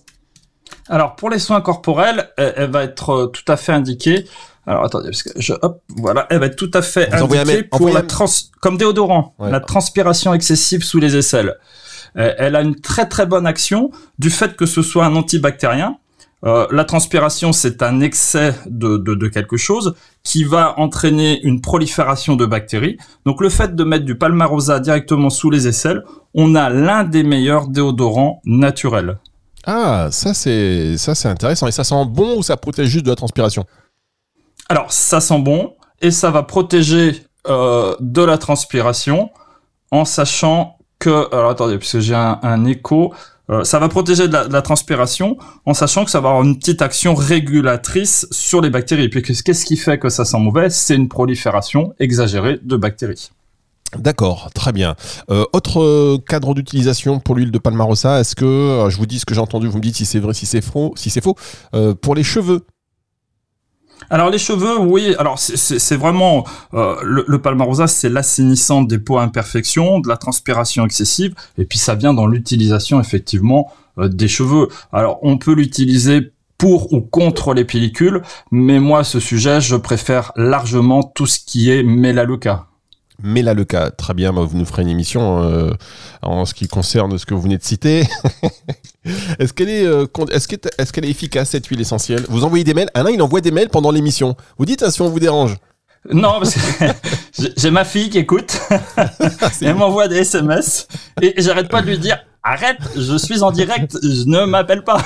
Alors 0.88 1.16
pour 1.16 1.30
les 1.30 1.38
soins 1.38 1.60
corporels, 1.60 2.30
elle 2.36 2.70
va 2.70 2.84
être 2.84 3.30
tout 3.32 3.52
à 3.52 3.56
fait 3.56 3.72
indiquée 3.72 4.26
alors 4.66 4.84
attendez, 4.84 5.10
parce 5.10 5.22
que 5.22 5.30
je, 5.36 5.52
hop, 5.60 5.82
voilà, 5.96 6.26
elle 6.30 6.38
va 6.40 6.46
être 6.46 6.56
tout 6.56 6.70
à 6.72 6.82
fait 6.82 7.12
indiquée 7.12 7.64
pour 7.64 7.90
la 7.90 8.02
trans, 8.02 8.26
comme 8.60 8.76
déodorant, 8.78 9.34
la 9.38 9.60
transpiration 9.60 10.32
excessive 10.32 10.82
sous 10.82 10.98
les 10.98 11.16
aisselles. 11.16 11.56
Euh, 12.16 12.32
elle 12.38 12.56
a 12.56 12.62
une 12.62 12.76
très 12.76 13.08
très 13.08 13.26
bonne 13.26 13.46
action 13.46 13.90
du 14.18 14.30
fait 14.30 14.56
que 14.56 14.66
ce 14.66 14.82
soit 14.82 15.04
un 15.04 15.16
antibactérien. 15.16 15.98
Euh, 16.44 16.66
la 16.70 16.84
transpiration, 16.84 17.52
c'est 17.52 17.82
un 17.82 18.00
excès 18.00 18.54
de, 18.66 18.98
de, 18.98 19.14
de, 19.14 19.28
quelque 19.28 19.56
chose 19.56 19.94
qui 20.22 20.44
va 20.44 20.78
entraîner 20.78 21.40
une 21.42 21.62
prolifération 21.62 22.36
de 22.36 22.44
bactéries. 22.44 22.98
Donc 23.24 23.40
le 23.40 23.48
fait 23.48 23.74
de 23.74 23.82
mettre 23.82 24.04
du 24.04 24.16
palmarosa 24.16 24.78
directement 24.78 25.30
sous 25.30 25.50
les 25.50 25.66
aisselles, 25.66 26.04
on 26.34 26.54
a 26.54 26.68
l'un 26.68 27.02
des 27.04 27.22
meilleurs 27.22 27.66
déodorants 27.66 28.42
naturels. 28.44 29.18
Ah, 29.66 30.08
ça 30.10 30.34
c'est 30.34 30.98
ça 30.98 31.14
c'est 31.14 31.28
intéressant. 31.28 31.66
Et 31.66 31.72
ça 31.72 31.84
sent 31.84 32.04
bon 32.08 32.38
ou 32.38 32.42
ça 32.42 32.56
protège 32.58 32.88
juste 32.88 33.06
de 33.06 33.10
la 33.10 33.16
transpiration? 33.16 33.64
Alors, 34.68 34.92
ça 34.92 35.20
sent 35.20 35.40
bon 35.40 35.74
et 36.00 36.10
ça 36.10 36.30
va 36.30 36.42
protéger 36.42 37.24
euh, 37.46 37.94
de 38.00 38.22
la 38.22 38.38
transpiration 38.38 39.30
en 39.90 40.04
sachant 40.04 40.78
que... 40.98 41.32
Alors 41.34 41.50
attendez, 41.50 41.78
puisque 41.78 42.00
j'ai 42.00 42.14
un, 42.14 42.64
écho. 42.64 43.12
Euh, 43.50 43.62
ça 43.64 43.78
va 43.78 43.88
protéger 43.88 44.26
de 44.26 44.32
la, 44.32 44.62
transpiration 44.62 45.36
en 45.66 45.74
sachant 45.74 46.04
que 46.04 46.10
ça 46.10 46.20
va 46.20 46.30
avoir 46.30 46.44
une 46.44 46.58
petite 46.58 46.80
action 46.80 47.14
régulatrice 47.14 48.26
sur 48.30 48.62
les 48.62 48.70
bactéries. 48.70 49.10
Puis 49.10 49.22
qu'est-ce 49.22 49.64
qui 49.66 49.76
fait 49.76 49.98
que 49.98 50.08
ça 50.08 50.24
sent 50.24 50.38
mauvais? 50.38 50.70
C'est 50.70 50.94
une 50.94 51.08
prolifération 51.08 51.92
exagérée 51.98 52.58
de 52.62 52.76
bactéries. 52.76 53.30
D'accord, 53.98 54.50
très 54.54 54.72
bien. 54.72 54.96
Euh, 55.30 55.44
autre 55.52 56.16
cadre 56.26 56.54
d'utilisation 56.54 57.20
pour 57.20 57.36
l'huile 57.36 57.52
de 57.52 57.58
palmarosa, 57.58 58.18
est-ce 58.18 58.34
que, 58.34 58.88
je 58.88 58.96
vous 58.96 59.06
dis 59.06 59.20
ce 59.20 59.26
que 59.26 59.34
j'ai 59.34 59.40
entendu, 59.40 59.68
vous 59.68 59.76
me 59.76 59.82
dites 59.82 59.96
si 59.96 60.06
c'est 60.06 60.18
vrai, 60.18 60.34
si 60.34 60.46
c'est 60.46 60.64
faux, 60.64 60.94
si 60.96 61.10
c'est 61.10 61.22
faux, 61.22 61.36
pour 62.00 62.14
les 62.16 62.24
cheveux, 62.24 62.64
alors 64.10 64.30
les 64.30 64.38
cheveux, 64.38 64.78
oui. 64.78 65.14
Alors 65.18 65.38
c'est 65.38 65.96
vraiment 65.96 66.44
euh, 66.74 66.96
le, 67.02 67.38
palmarosa, 67.38 67.86
c'est 67.86 68.08
l'assainissement 68.08 68.82
des 68.82 68.98
peaux 68.98 69.18
à 69.18 69.22
imperfection, 69.22 70.00
de 70.00 70.08
la 70.08 70.16
transpiration 70.16 70.84
excessive, 70.84 71.34
et 71.58 71.64
puis 71.64 71.78
ça 71.78 71.94
vient 71.94 72.14
dans 72.14 72.26
l'utilisation 72.26 73.00
effectivement 73.00 73.72
euh, 73.98 74.08
des 74.08 74.28
cheveux. 74.28 74.68
Alors 74.92 75.18
on 75.22 75.38
peut 75.38 75.54
l'utiliser 75.54 76.32
pour 76.58 76.92
ou 76.92 77.00
contre 77.00 77.54
les 77.54 77.64
pellicules, 77.64 78.22
mais 78.50 78.78
moi 78.78 79.04
ce 79.04 79.20
sujet, 79.20 79.60
je 79.60 79.76
préfère 79.76 80.32
largement 80.36 81.02
tout 81.02 81.26
ce 81.26 81.38
qui 81.44 81.70
est 81.70 81.82
Melaleuca. 81.82 82.66
Melaleuca, 83.22 83.90
très 83.90 84.14
bien, 84.14 84.32
bah, 84.32 84.42
vous 84.42 84.58
nous 84.58 84.64
ferez 84.64 84.82
une 84.82 84.88
émission 84.88 85.42
euh, 85.42 85.72
en 86.22 86.44
ce 86.44 86.54
qui 86.54 86.66
concerne 86.68 87.16
ce 87.16 87.26
que 87.26 87.34
vous 87.34 87.42
venez 87.42 87.58
de 87.58 87.62
citer. 87.62 88.06
est-ce 89.38 89.52
qu'elle 89.52 89.68
est, 89.68 89.84
euh, 89.84 90.06
est-ce 90.30 90.48
est, 90.52 90.92
qu'elle 90.92 91.04
est 91.04 91.10
efficace 91.10 91.50
cette 91.50 91.66
huile 91.66 91.80
essentielle? 91.80 92.24
Vous 92.28 92.44
envoyez 92.44 92.64
des 92.64 92.74
mails? 92.74 92.90
Alain, 92.94 93.10
il 93.10 93.22
envoie 93.22 93.40
des 93.40 93.50
mails 93.50 93.68
pendant 93.68 93.90
l'émission. 93.90 94.36
Vous 94.58 94.64
dites 94.64 94.82
hein, 94.82 94.90
si 94.90 95.02
on 95.02 95.08
vous 95.08 95.20
dérange. 95.20 95.56
Non, 96.10 96.34
parce 96.38 96.54
que 96.54 96.60
j'ai 97.56 97.70
ma 97.70 97.84
fille 97.84 98.10
qui 98.10 98.18
écoute. 98.18 98.60
elle 99.62 99.74
m'envoie 99.74 100.08
des 100.08 100.16
SMS 100.16 100.86
et 101.22 101.34
j'arrête 101.38 101.68
pas 101.68 101.80
de 101.80 101.86
lui 101.86 101.98
dire 101.98 102.18
arrête, 102.42 102.78
je 102.94 103.16
suis 103.16 103.42
en 103.42 103.50
direct, 103.50 103.96
je 104.02 104.28
ne 104.28 104.44
m'appelle 104.44 104.84
pas. 104.84 104.98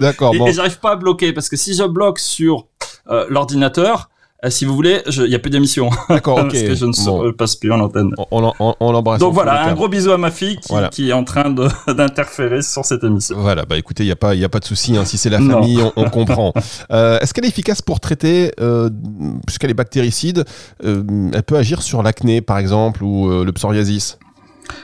D'accord. 0.00 0.34
Et, 0.34 0.52
j'arrive 0.52 0.78
pas 0.80 0.92
à 0.92 0.96
bloquer 0.96 1.32
parce 1.32 1.48
que 1.48 1.56
si 1.56 1.74
je 1.74 1.84
bloque 1.84 2.18
sur 2.18 2.66
euh, 3.10 3.26
l'ordinateur, 3.28 4.08
Euh, 4.44 4.50
si 4.50 4.66
vous 4.66 4.74
voulez, 4.74 5.00
il 5.06 5.24
n'y 5.24 5.34
a 5.34 5.38
plus 5.38 5.50
d'émission. 5.50 5.88
D'accord, 6.10 6.38
ok. 6.38 6.50
Parce 6.50 6.62
que 6.62 6.74
je 6.74 6.84
ne 6.84 6.92
Bon. 7.06 7.32
passe 7.32 7.56
plus 7.56 7.72
en 7.72 7.80
antenne. 7.80 8.10
On, 8.30 8.52
on, 8.60 8.74
on 8.78 8.92
l'embrasse. 8.92 9.18
Donc 9.18 9.32
voilà, 9.32 9.64
un 9.64 9.74
gros 9.74 9.88
bisou 9.88 10.10
à 10.12 10.18
ma 10.18 10.30
fille 10.30 10.56
qui, 10.56 10.68
Voilà. 10.68 10.88
qui 10.88 11.08
est 11.08 11.12
en 11.14 11.24
train 11.24 11.48
d'interférer 11.88 12.60
sur 12.62 12.84
cette 12.84 13.02
émission. 13.02 13.36
Voilà, 13.38 13.64
bah 13.64 13.78
écoutez, 13.78 14.02
il 14.02 14.06
n'y 14.06 14.12
a, 14.12 14.16
pas- 14.16 14.34
y 14.34 14.44
a 14.44 14.48
pas 14.50 14.58
de 14.60 14.64
souci, 14.66 14.96
hein, 14.96 15.04
si 15.06 15.16
c'est 15.16 15.30
la 15.30 15.38
famille, 15.38 15.80
on, 15.82 15.92
on 15.96 16.10
comprend. 16.10 16.52
Euh, 16.90 17.18
Est-ce 17.20 17.32
qu'elle 17.32 17.46
est 17.46 17.48
efficace 17.48 17.80
pour 17.80 17.98
traiter, 17.98 18.52
euh, 18.60 18.90
puisqu'elle 19.46 19.70
est 19.70 19.74
bactéricide, 19.74 20.44
elle 20.82 21.42
peut 21.46 21.56
agir 21.56 21.80
sur 21.82 22.02
l'acné 22.02 22.40
par 22.42 22.58
exemple, 22.58 23.02
ou 23.04 23.28
le 23.42 23.52
psoriasis? 23.52 24.18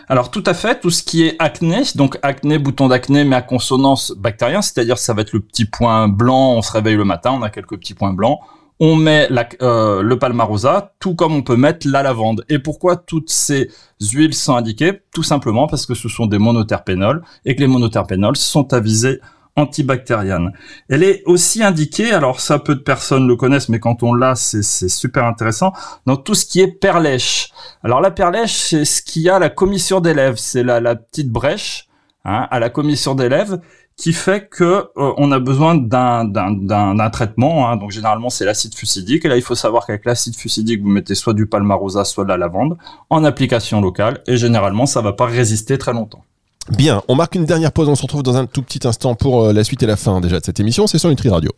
Alors 0.09 0.31
tout 0.31 0.45
à 0.47 0.55
fait, 0.55 0.81
tout 0.81 0.91
ce 0.91 1.03
qui 1.03 1.25
est 1.25 1.37
acné, 1.41 1.83
donc 1.97 2.19
acné, 2.23 2.59
bouton 2.59 2.89
d'acné, 2.89 3.25
mais 3.25 3.37
à 3.37 3.43
consonance 3.43 4.13
bactérien, 4.17 4.63
c'est-à-dire 4.63 4.97
ça 4.97 5.13
va 5.13 5.23
être 5.23 5.33
le 5.33 5.41
petit 5.41 5.65
point 5.65 6.09
blanc, 6.09 6.53
on 6.55 6.63
se 6.63 6.71
réveille 6.73 6.97
le 6.97 7.05
matin, 7.05 7.33
on 7.33 7.43
a 7.43 7.51
quelques 7.51 7.77
petits 7.79 7.95
points 7.95 8.13
blancs, 8.13 8.39
on 8.85 8.97
met 8.97 9.29
la- 9.31 9.49
euh, 9.63 10.03
le 10.03 10.19
palmarosa, 10.19 10.95
tout 10.99 11.15
comme 11.15 11.35
on 11.37 11.43
peut 11.43 11.55
mettre 11.57 11.87
la 11.89 12.03
lavande. 12.03 12.45
Et 12.49 12.59
pourquoi 12.59 12.97
toutes 12.97 13.31
ces 13.31 13.71
huiles 14.01 14.35
sont 14.35 14.57
indiquées? 14.57 15.03
Tout 15.15 15.23
simplement 15.23 15.69
parce 15.69 15.87
que 15.87 15.95
ce 15.95 16.09
sont 16.09 16.27
des 16.27 16.39
monoterpénols, 16.39 17.23
et 17.45 17.55
que 17.55 17.61
les 17.61 17.69
monoterpénols 17.69 18.37
sont 18.37 18.73
à 18.73 18.81
visée 18.81 19.21
antibactérienne. 19.55 20.51
Elle 20.89 21.05
est 21.05 21.23
aussi 21.27 21.63
indiquée, 21.63 22.11
alors 22.13 22.41
ça 22.41 22.59
peu 22.59 22.75
de 22.75 22.81
personnes 22.81 23.29
le 23.29 23.37
connaissent, 23.37 23.69
mais 23.69 23.79
quand 23.79 24.03
on 24.03 24.15
l'a, 24.15 24.35
c'est 24.35 24.89
super 24.89 25.27
intéressant, 25.27 25.73
dans 26.07 26.17
tout 26.17 26.35
ce 26.35 26.45
qui 26.45 26.61
est 26.61 26.73
perlèche. 26.73 27.51
Alors 27.85 28.01
la 28.01 28.11
perlèche, 28.11 28.55
c'est 28.55 28.85
ce 28.85 29.01
qu'il 29.01 29.23
y 29.23 29.29
a 29.29 29.37
à 29.37 29.39
la 29.39 29.51
commissure 29.51 30.01
des 30.01 30.15
lèvres, 30.15 30.39
c'est 30.39 30.65
la, 30.65 30.81
la 30.81 30.97
petite 30.97 31.31
brèche 31.31 31.87
hein, 32.25 32.49
à 32.51 32.59
la 32.59 32.71
commissure 32.71 33.15
des 33.15 33.29
lèvres 33.29 33.59
qui 33.97 34.13
fait 34.13 34.49
que 34.49 34.65
euh, 34.65 35.13
on 35.17 35.31
a 35.33 35.39
besoin 35.39 35.75
d'un 35.75 36.25
d'un 36.25 36.51
d'un 36.53 36.95
d'un 36.95 37.11
traitement. 37.11 37.69
hein. 37.69 37.77
donc 37.77 37.91
généralement 37.91 38.31
c'est 38.31 38.45
l'acide 38.45 38.75
fusidique. 38.75 39.25
Et 39.25 39.29
là 39.29 39.37
il 39.37 39.43
faut 39.43 39.55
savoir 39.55 39.87
qu'avec 39.87 40.05
l'acide 40.05 40.37
fusidique 40.37 40.83
vous 40.83 40.89
mettez 40.89 41.15
soit 41.15 41.35
du 41.35 41.47
palmarosa, 41.47 42.05
soit 42.05 42.25
de 42.25 42.29
la 42.31 42.37
lavande 42.37 42.77
en 43.11 43.25
application 43.25 43.81
locale. 43.81 44.21
Et 44.27 44.37
généralement 44.37 44.87
ça 44.87 45.01
va 45.01 45.13
pas 45.13 45.27
résister 45.27 45.79
très 45.79 45.93
longtemps. 45.93 46.25
Bien, 46.71 47.03
on 47.09 47.17
marque 47.17 47.35
une 47.35 47.45
dernière 47.45 47.73
pause, 47.73 47.89
on 47.89 47.97
se 47.97 48.03
retrouve 48.03 48.23
dans 48.23 48.37
un 48.37 48.47
tout 48.47 48.63
petit 48.63 48.87
instant 48.87 49.15
pour 49.17 49.45
euh, 49.47 49.53
la 49.53 49.65
suite 49.65 49.83
et 49.83 49.87
la 49.87 49.97
fin 49.97 50.21
déjà 50.21 50.39
de 50.39 50.45
cette 50.45 50.61
émission, 50.61 50.87
c'est 50.87 50.99
sur 50.99 51.09
Nutri 51.09 51.29
Radio. 51.29 51.51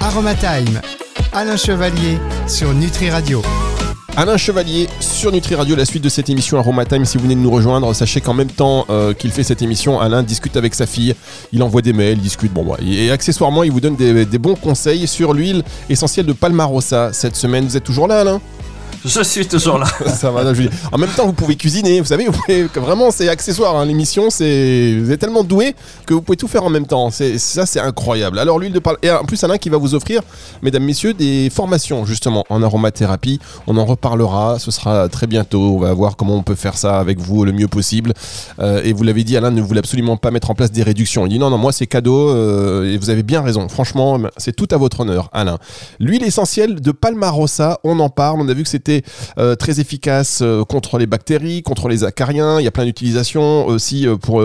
Aromatime. 0.00 0.80
Alain 1.32 1.56
Chevalier 1.56 2.18
sur 2.46 2.74
Nutri 2.74 3.08
Radio. 3.08 3.40
Alain 4.14 4.36
Chevalier 4.36 4.88
sur 5.00 5.32
Nutri 5.32 5.54
Radio, 5.54 5.74
la 5.74 5.86
suite 5.86 6.04
de 6.04 6.10
cette 6.10 6.28
émission 6.28 6.58
Aroma 6.58 6.84
Time. 6.84 7.06
Si 7.06 7.16
vous 7.16 7.24
venez 7.24 7.34
de 7.34 7.40
nous 7.40 7.50
rejoindre, 7.50 7.94
sachez 7.94 8.20
qu'en 8.20 8.34
même 8.34 8.50
temps 8.50 8.84
euh, 8.90 9.14
qu'il 9.14 9.30
fait 9.30 9.42
cette 9.42 9.62
émission, 9.62 10.00
Alain 10.00 10.22
discute 10.22 10.54
avec 10.58 10.74
sa 10.74 10.84
fille, 10.84 11.14
il 11.50 11.62
envoie 11.62 11.80
des 11.80 11.94
mails, 11.94 12.18
il 12.18 12.22
discute, 12.22 12.52
bon, 12.52 12.76
et 12.86 13.10
accessoirement, 13.10 13.62
il 13.62 13.72
vous 13.72 13.80
donne 13.80 13.96
des, 13.96 14.26
des 14.26 14.38
bons 14.38 14.54
conseils 14.54 15.06
sur 15.06 15.32
l'huile 15.32 15.62
essentielle 15.88 16.26
de 16.26 16.34
Palmarosa 16.34 17.14
cette 17.14 17.36
semaine. 17.36 17.64
Vous 17.64 17.78
êtes 17.78 17.84
toujours 17.84 18.06
là, 18.06 18.20
Alain? 18.20 18.42
Je 19.04 19.22
suis 19.22 19.46
toujours 19.46 19.78
là. 19.78 19.86
Ça 20.06 20.30
va, 20.30 20.54
je. 20.54 20.62
En 20.92 20.98
même 20.98 21.10
temps, 21.10 21.26
vous 21.26 21.32
pouvez 21.32 21.56
cuisiner, 21.56 22.00
vous 22.00 22.06
savez, 22.06 22.26
vous 22.26 22.32
pouvez, 22.32 22.62
vraiment, 22.76 23.10
c'est 23.10 23.28
accessoire. 23.28 23.76
hein, 23.76 23.84
L'émission, 23.84 24.30
c'est, 24.30 24.96
vous 25.02 25.10
êtes 25.10 25.18
tellement 25.20 25.42
doué 25.42 25.74
que 26.06 26.14
vous 26.14 26.22
pouvez 26.22 26.36
tout 26.36 26.46
faire 26.46 26.62
en 26.64 26.70
même 26.70 26.86
temps. 26.86 27.10
C'est, 27.10 27.36
ça, 27.38 27.66
c'est 27.66 27.80
incroyable. 27.80 28.38
Alors, 28.38 28.58
l'huile 28.60 28.72
de 28.72 28.78
palme, 28.78 28.96
et 29.02 29.10
en 29.10 29.24
plus, 29.24 29.42
Alain 29.42 29.58
qui 29.58 29.70
va 29.70 29.76
vous 29.76 29.94
offrir, 29.96 30.22
mesdames, 30.62 30.84
messieurs, 30.84 31.14
des 31.14 31.50
formations 31.50 32.04
justement 32.06 32.44
en 32.48 32.62
aromathérapie. 32.62 33.40
On 33.66 33.76
en 33.76 33.84
reparlera. 33.84 34.58
Ce 34.60 34.70
sera 34.70 35.08
très 35.08 35.26
bientôt. 35.26 35.76
On 35.76 35.78
va 35.80 35.92
voir 35.94 36.16
comment 36.16 36.36
on 36.36 36.42
peut 36.42 36.54
faire 36.54 36.76
ça 36.76 37.00
avec 37.00 37.18
vous 37.18 37.44
le 37.44 37.52
mieux 37.52 37.68
possible. 37.68 38.12
Euh, 38.60 38.82
et 38.84 38.92
vous 38.92 39.02
l'avez 39.02 39.24
dit, 39.24 39.36
Alain 39.36 39.50
ne 39.50 39.62
voulait 39.62 39.80
absolument 39.80 40.16
pas 40.16 40.30
mettre 40.30 40.50
en 40.50 40.54
place 40.54 40.70
des 40.70 40.82
réductions. 40.84 41.26
Il 41.26 41.30
dit 41.30 41.38
non, 41.40 41.50
non, 41.50 41.58
moi, 41.58 41.72
c'est 41.72 41.86
cadeau. 41.88 42.28
euh, 42.30 42.92
et 42.92 42.98
vous 42.98 43.10
avez 43.10 43.22
bien 43.24 43.40
raison. 43.42 43.68
Franchement, 43.68 44.20
c'est 44.36 44.54
tout 44.54 44.68
à 44.70 44.76
votre 44.76 45.00
honneur, 45.00 45.28
Alain. 45.32 45.58
L'huile 45.98 46.22
essentielle 46.22 46.80
de 46.80 46.92
Palmarosa, 46.92 47.80
on 47.82 47.98
en 47.98 48.08
parle. 48.10 48.40
On 48.40 48.48
a 48.48 48.54
vu 48.54 48.62
que 48.62 48.68
c'était 48.68 48.91
euh, 49.38 49.54
très 49.54 49.80
efficace 49.80 50.40
euh, 50.42 50.64
contre 50.64 50.98
les 50.98 51.06
bactéries, 51.06 51.62
contre 51.62 51.88
les 51.88 52.04
acariens. 52.04 52.60
Il 52.60 52.64
y 52.64 52.68
a 52.68 52.70
plein 52.70 52.84
d'utilisations 52.84 53.66
aussi 53.66 54.06
euh, 54.06 54.16
pour, 54.16 54.42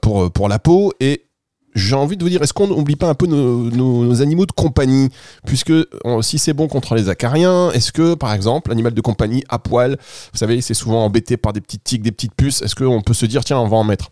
pour, 0.00 0.32
pour 0.32 0.48
la 0.48 0.58
peau. 0.58 0.92
Et 1.00 1.26
j'ai 1.74 1.94
envie 1.94 2.16
de 2.16 2.22
vous 2.22 2.30
dire, 2.30 2.42
est-ce 2.42 2.54
qu'on 2.54 2.68
n'oublie 2.68 2.96
pas 2.96 3.08
un 3.08 3.14
peu 3.14 3.26
nos, 3.26 4.22
animaux 4.22 4.46
de 4.46 4.52
compagnie? 4.52 5.10
Puisque 5.44 5.74
si 6.22 6.38
c'est 6.38 6.54
bon 6.54 6.68
contre 6.68 6.94
les 6.94 7.10
acariens, 7.10 7.70
est-ce 7.72 7.92
que, 7.92 8.14
par 8.14 8.32
exemple, 8.32 8.70
l'animal 8.70 8.94
de 8.94 9.00
compagnie 9.02 9.44
à 9.50 9.58
poil, 9.58 9.98
vous 10.32 10.38
savez, 10.38 10.62
c'est 10.62 10.74
souvent 10.74 11.04
embêté 11.04 11.36
par 11.36 11.52
des 11.52 11.60
petites 11.60 11.84
tiques, 11.84 12.02
des 12.02 12.12
petites 12.12 12.34
puces, 12.34 12.62
est-ce 12.62 12.74
qu'on 12.74 13.02
peut 13.02 13.14
se 13.14 13.26
dire, 13.26 13.44
tiens, 13.44 13.58
on 13.58 13.68
va 13.68 13.76
en 13.76 13.84
mettre? 13.84 14.10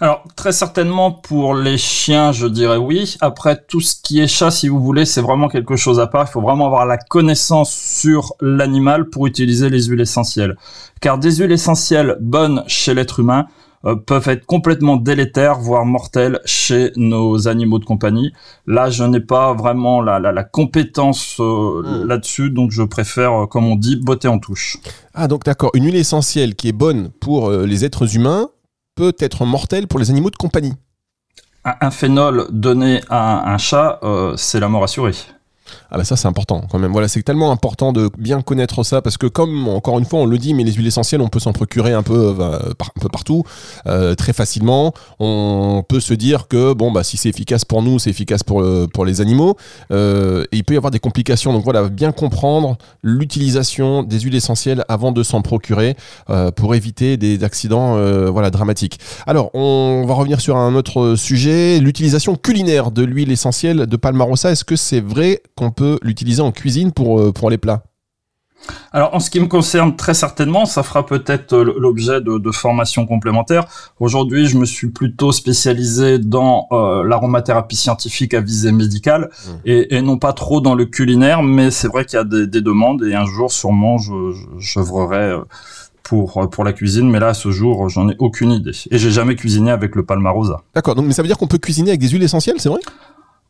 Alors, 0.00 0.24
très 0.36 0.52
certainement 0.52 1.10
pour 1.10 1.54
les 1.54 1.76
chiens, 1.78 2.32
je 2.32 2.46
dirais 2.46 2.76
oui. 2.76 3.16
Après, 3.20 3.60
tout 3.68 3.80
ce 3.80 3.94
qui 4.00 4.20
est 4.20 4.26
chat, 4.26 4.50
si 4.50 4.68
vous 4.68 4.80
voulez, 4.80 5.04
c'est 5.04 5.20
vraiment 5.20 5.48
quelque 5.48 5.76
chose 5.76 6.00
à 6.00 6.06
part. 6.06 6.26
Il 6.28 6.32
faut 6.32 6.40
vraiment 6.40 6.66
avoir 6.66 6.86
la 6.86 6.98
connaissance 6.98 7.72
sur 7.72 8.32
l'animal 8.40 9.08
pour 9.10 9.26
utiliser 9.26 9.70
les 9.70 9.84
huiles 9.84 10.00
essentielles. 10.00 10.56
Car 11.00 11.18
des 11.18 11.36
huiles 11.36 11.52
essentielles 11.52 12.16
bonnes 12.20 12.62
chez 12.66 12.94
l'être 12.94 13.20
humain 13.20 13.46
euh, 13.84 13.96
peuvent 13.96 14.28
être 14.28 14.46
complètement 14.46 14.96
délétères, 14.96 15.58
voire 15.58 15.84
mortelles 15.84 16.38
chez 16.44 16.92
nos 16.96 17.48
animaux 17.48 17.80
de 17.80 17.84
compagnie. 17.84 18.32
Là, 18.68 18.90
je 18.90 19.02
n'ai 19.02 19.18
pas 19.20 19.52
vraiment 19.54 20.00
la, 20.00 20.20
la, 20.20 20.30
la 20.30 20.44
compétence 20.44 21.36
euh, 21.40 21.82
Hmm. 21.82 22.06
là-dessus, 22.06 22.50
donc 22.50 22.70
je 22.70 22.82
préfère, 22.82 23.32
euh, 23.42 23.46
comme 23.46 23.66
on 23.66 23.74
dit, 23.74 23.96
botter 23.96 24.28
en 24.28 24.38
touche. 24.38 24.78
Ah, 25.14 25.26
donc 25.26 25.42
d'accord, 25.44 25.70
une 25.74 25.84
huile 25.86 25.96
essentielle 25.96 26.54
qui 26.54 26.68
est 26.68 26.72
bonne 26.72 27.10
pour 27.20 27.48
euh, 27.48 27.66
les 27.66 27.84
êtres 27.84 28.14
humains 28.14 28.50
peut 28.94 29.14
être 29.18 29.44
mortelle 29.44 29.86
pour 29.88 29.98
les 29.98 30.10
animaux 30.10 30.30
de 30.30 30.36
compagnie. 30.36 30.74
Un, 31.64 31.74
un 31.80 31.90
phénol 31.90 32.46
donné 32.50 33.00
à 33.08 33.52
un 33.52 33.58
chat, 33.58 34.00
euh, 34.02 34.36
c'est 34.36 34.60
la 34.60 34.68
mort 34.68 34.84
assurée. 34.84 35.14
Ah 35.90 35.98
bah 35.98 36.04
ça 36.04 36.16
c'est 36.16 36.28
important 36.28 36.62
quand 36.70 36.78
même. 36.78 36.92
Voilà, 36.92 37.08
c'est 37.08 37.22
tellement 37.22 37.50
important 37.50 37.92
de 37.92 38.10
bien 38.18 38.42
connaître 38.42 38.82
ça 38.82 39.02
parce 39.02 39.16
que 39.16 39.26
comme 39.26 39.68
encore 39.68 39.98
une 39.98 40.04
fois 40.04 40.20
on 40.20 40.26
le 40.26 40.38
dit, 40.38 40.54
mais 40.54 40.64
les 40.64 40.72
huiles 40.72 40.86
essentielles 40.86 41.20
on 41.20 41.28
peut 41.28 41.40
s'en 41.40 41.52
procurer 41.52 41.92
un 41.92 42.02
peu, 42.02 42.34
euh, 42.38 42.58
peu 43.00 43.08
partout, 43.08 43.44
euh, 43.86 44.14
très 44.14 44.32
facilement. 44.32 44.92
On 45.20 45.84
peut 45.86 46.00
se 46.00 46.14
dire 46.14 46.48
que 46.48 46.72
bon 46.72 46.90
bah 46.92 47.04
si 47.04 47.16
c'est 47.16 47.28
efficace 47.28 47.64
pour 47.64 47.82
nous, 47.82 47.98
c'est 47.98 48.10
efficace 48.10 48.42
pour 48.42 48.64
pour 48.92 49.04
les 49.04 49.20
animaux. 49.20 49.56
Euh, 49.90 50.44
et 50.52 50.56
il 50.56 50.64
peut 50.64 50.74
y 50.74 50.76
avoir 50.76 50.90
des 50.90 50.98
complications. 50.98 51.52
Donc 51.52 51.64
voilà, 51.64 51.88
bien 51.88 52.12
comprendre 52.12 52.76
l'utilisation 53.02 54.02
des 54.02 54.20
huiles 54.20 54.34
essentielles 54.34 54.84
avant 54.88 55.12
de 55.12 55.22
s'en 55.22 55.42
procurer 55.42 55.96
euh, 56.30 56.50
pour 56.50 56.74
éviter 56.74 57.16
des 57.16 57.44
accidents 57.44 57.96
euh, 57.96 58.30
voilà 58.30 58.50
dramatiques. 58.50 58.98
Alors 59.26 59.50
on 59.54 60.04
va 60.06 60.14
revenir 60.14 60.40
sur 60.40 60.56
un 60.56 60.74
autre 60.74 61.14
sujet, 61.16 61.78
l'utilisation 61.80 62.36
culinaire 62.36 62.90
de 62.90 63.02
l'huile 63.02 63.32
essentielle 63.32 63.86
de 63.86 63.96
Palmarosa. 63.96 64.50
Est-ce 64.50 64.64
que 64.64 64.76
c'est 64.76 65.00
vrai 65.00 65.42
qu'on 65.56 65.70
peut 65.70 65.98
l'utiliser 66.02 66.42
en 66.42 66.52
cuisine 66.52 66.92
pour, 66.92 67.20
euh, 67.20 67.32
pour 67.32 67.50
les 67.50 67.58
plats 67.58 67.82
Alors, 68.92 69.14
en 69.14 69.20
ce 69.20 69.28
qui 69.28 69.40
me 69.40 69.46
concerne, 69.46 69.96
très 69.96 70.14
certainement, 70.14 70.66
ça 70.66 70.82
fera 70.82 71.04
peut-être 71.04 71.52
euh, 71.52 71.74
l'objet 71.78 72.20
de, 72.20 72.38
de 72.38 72.50
formations 72.52 73.06
complémentaires. 73.06 73.64
Aujourd'hui, 73.98 74.46
je 74.46 74.56
me 74.56 74.64
suis 74.64 74.90
plutôt 74.90 75.32
spécialisé 75.32 76.18
dans 76.18 76.68
euh, 76.72 77.02
l'aromathérapie 77.02 77.76
scientifique 77.76 78.34
à 78.34 78.40
visée 78.40 78.72
médicale 78.72 79.30
Mmh. 79.30 79.50
et, 79.64 79.96
et 79.96 80.02
non 80.02 80.16
pas 80.18 80.32
trop 80.32 80.60
dans 80.60 80.74
le 80.74 80.84
culinaire, 80.86 81.42
mais 81.42 81.70
c'est 81.70 81.88
vrai 81.88 82.04
qu'il 82.04 82.16
y 82.16 82.20
a 82.20 82.24
des, 82.24 82.46
des 82.46 82.60
demandes 82.60 83.02
et 83.04 83.14
un 83.14 83.24
jour, 83.24 83.50
sûrement, 83.50 83.98
je, 83.98 84.32
je, 84.32 84.46
j'œuvrerai 84.58 85.38
pour, 86.02 86.48
pour 86.50 86.64
la 86.64 86.72
cuisine, 86.72 87.08
mais 87.10 87.20
là, 87.20 87.28
à 87.28 87.34
ce 87.34 87.50
jour, 87.50 87.88
j'en 87.88 88.08
ai 88.10 88.16
aucune 88.18 88.50
idée. 88.52 88.72
Et 88.90 88.98
j'ai 88.98 89.10
jamais 89.10 89.34
cuisiné 89.34 89.70
avec 89.70 89.96
le 89.96 90.04
palmarosa. 90.04 90.62
D'accord, 90.74 90.94
donc 90.94 91.06
mais 91.06 91.12
ça 91.12 91.22
veut 91.22 91.28
dire 91.28 91.38
qu'on 91.38 91.46
peut 91.46 91.58
cuisiner 91.58 91.90
avec 91.90 92.00
des 92.00 92.08
huiles 92.08 92.22
essentielles, 92.22 92.56
c'est 92.58 92.68
vrai? 92.68 92.80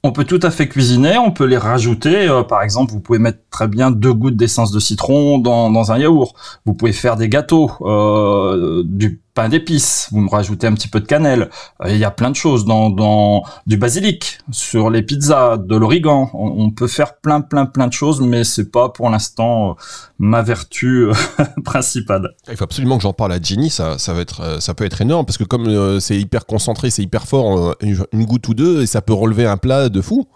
On 0.05 0.11
peut 0.11 0.25
tout 0.25 0.41
à 0.43 0.51
fait 0.51 0.69
cuisiner, 0.69 1.17
on 1.17 1.31
peut 1.31 1.45
les 1.45 1.57
rajouter. 1.57 2.29
euh, 2.29 2.43
par 2.43 2.63
exemple, 2.63 2.93
vous 2.93 2.99
pouvez 3.01 3.21
mettre 3.21 3.39
très 3.51 3.69
bien 3.69 3.93
deux 3.93 4.13
gouttes 4.13 4.37
d'essence 4.37 4.73
de 4.73 4.81
citron 4.81 5.39
dans, 5.39 5.71
dans 5.71 5.93
un 5.93 5.99
yaourt. 5.99 6.35
Vous 6.67 6.75
pouvez 6.75 6.93
faire 6.93 7.17
des 7.17 7.29
gâteaux, 7.29 7.71
euh, 7.83 8.83
du 8.85 9.22
pain 9.35 9.49
d'épices. 9.49 10.09
Vous 10.13 10.21
me 10.21 10.29
rajoutez 10.29 10.67
un 10.67 10.75
petit 10.75 10.89
peu 10.89 11.01
de 11.01 11.07
cannelle. 11.07 11.51
Euh, 11.85 11.91
Il 11.91 11.99
y 11.99 12.05
a 12.05 12.11
plein 12.11 12.31
de 12.31 12.37
choses 12.37 12.65
dans, 12.65 12.91
dans 12.91 13.45
du 13.67 13.77
basilic 13.77 14.39
sur 14.51 14.91
les 14.91 15.03
pizzas, 15.03 15.57
de 15.57 15.77
l'origan. 15.77 16.31
On, 16.35 16.71
peut 16.71 16.87
faire 16.87 17.17
plein, 17.17 17.41
plein, 17.41 17.67
plein 17.67 17.87
de 17.87 17.93
choses, 17.93 18.21
mais 18.21 18.45
c'est 18.45 18.71
pas 18.71 18.89
pour 18.89 19.11
l'instant 19.11 19.71
euh, 19.71 19.75
ma 20.19 20.43
vertu 20.43 21.07
euh, 21.09 21.15
principale. 21.65 22.35
Il 22.49 22.57
faut 22.57 22.65
absolument 22.65 22.97
que 22.97 23.03
j'en 23.03 23.13
parle 23.13 23.33
à 23.33 23.41
Jenny, 23.41 23.71
ça, 23.71 23.99
ça, 23.99 24.13
va 24.13 24.21
être, 24.21 24.61
ça 24.61 24.75
peut 24.75 24.85
être 24.85 25.01
énorme 25.01 25.27
parce 25.27 25.39
que 25.39 25.45
comme 25.45 26.01
c'est 26.01 26.19
hyper 26.19 26.47
concentré, 26.47 26.91
c'est 26.91 27.03
hyper 27.03 27.27
fort, 27.27 27.75
une, 27.81 27.99
une 28.13 28.25
goutte 28.25 28.49
ou 28.49 28.55
deux, 28.55 28.83
et 28.83 28.87
ça 28.87 29.03
peut 29.03 29.13
relever 29.13 29.47
un 29.47 29.57
plat 29.57 29.89
de 29.89 30.01
fou. 30.01 30.27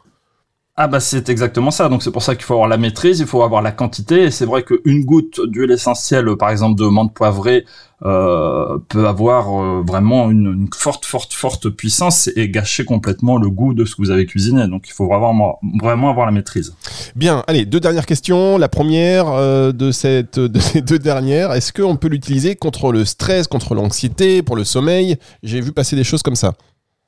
Ah 0.78 0.88
bah 0.88 1.00
c'est 1.00 1.30
exactement 1.30 1.71
ça. 1.71 1.88
Donc 1.88 2.02
c'est 2.02 2.11
pour 2.11 2.23
ça 2.23 2.35
qu'il 2.35 2.45
faut 2.45 2.52
avoir 2.52 2.68
la 2.68 2.76
maîtrise, 2.76 3.21
il 3.21 3.26
faut 3.26 3.42
avoir 3.42 3.62
la 3.62 3.73
quantité. 3.73 4.25
Et 4.25 4.30
c'est 4.30 4.45
vrai 4.45 4.62
qu'une 4.62 5.06
goutte 5.06 5.40
d'huile 5.47 5.71
essentielle, 5.71 6.37
par 6.37 6.50
exemple 6.50 6.78
de 6.78 6.85
menthe 6.85 7.14
poivrée, 7.14 7.64
euh, 8.04 8.76
peut 8.90 9.09
avoir 9.09 9.49
euh, 9.49 9.83
vraiment 9.87 10.30
une, 10.30 10.68
forte, 10.76 11.06
forte, 11.06 11.33
forte 11.33 11.71
puissance 11.71 12.28
et 12.37 12.50
gâcher 12.50 12.85
complètement 12.85 13.38
le 13.38 13.49
goût 13.49 13.73
de 13.73 13.87
ce 13.87 13.97
que 13.97 14.02
vous 14.02 14.11
avez 14.11 14.26
cuisiné. 14.26 14.68
Donc 14.68 14.87
il 14.87 14.92
faut 14.92 15.06
vraiment, 15.06 15.59
vraiment 15.80 16.11
avoir 16.11 16.26
la 16.26 16.33
maîtrise. 16.33 16.75
Bien, 17.14 17.42
allez, 17.47 17.64
deux 17.64 17.80
dernières 17.80 18.04
questions. 18.04 18.59
La 18.59 18.68
première 18.68 19.28
euh, 19.28 19.73
de, 19.73 19.90
cette, 19.92 20.38
de 20.38 20.61
ces 20.61 20.83
deux 20.83 20.99
dernières, 20.99 21.52
est-ce 21.52 21.73
qu'on 21.73 21.97
peut 21.97 22.09
l'utiliser 22.09 22.54
contre 22.54 22.92
le 22.92 23.06
stress, 23.06 23.47
contre 23.47 23.75
l'anxiété, 23.75 24.42
pour 24.42 24.56
le 24.56 24.64
sommeil? 24.64 25.16
J'ai 25.42 25.62
vu 25.62 25.73
passer 25.73 25.97
des 25.97 26.04
choses 26.04 26.23
comme 26.23 26.37
ça. 26.37 26.52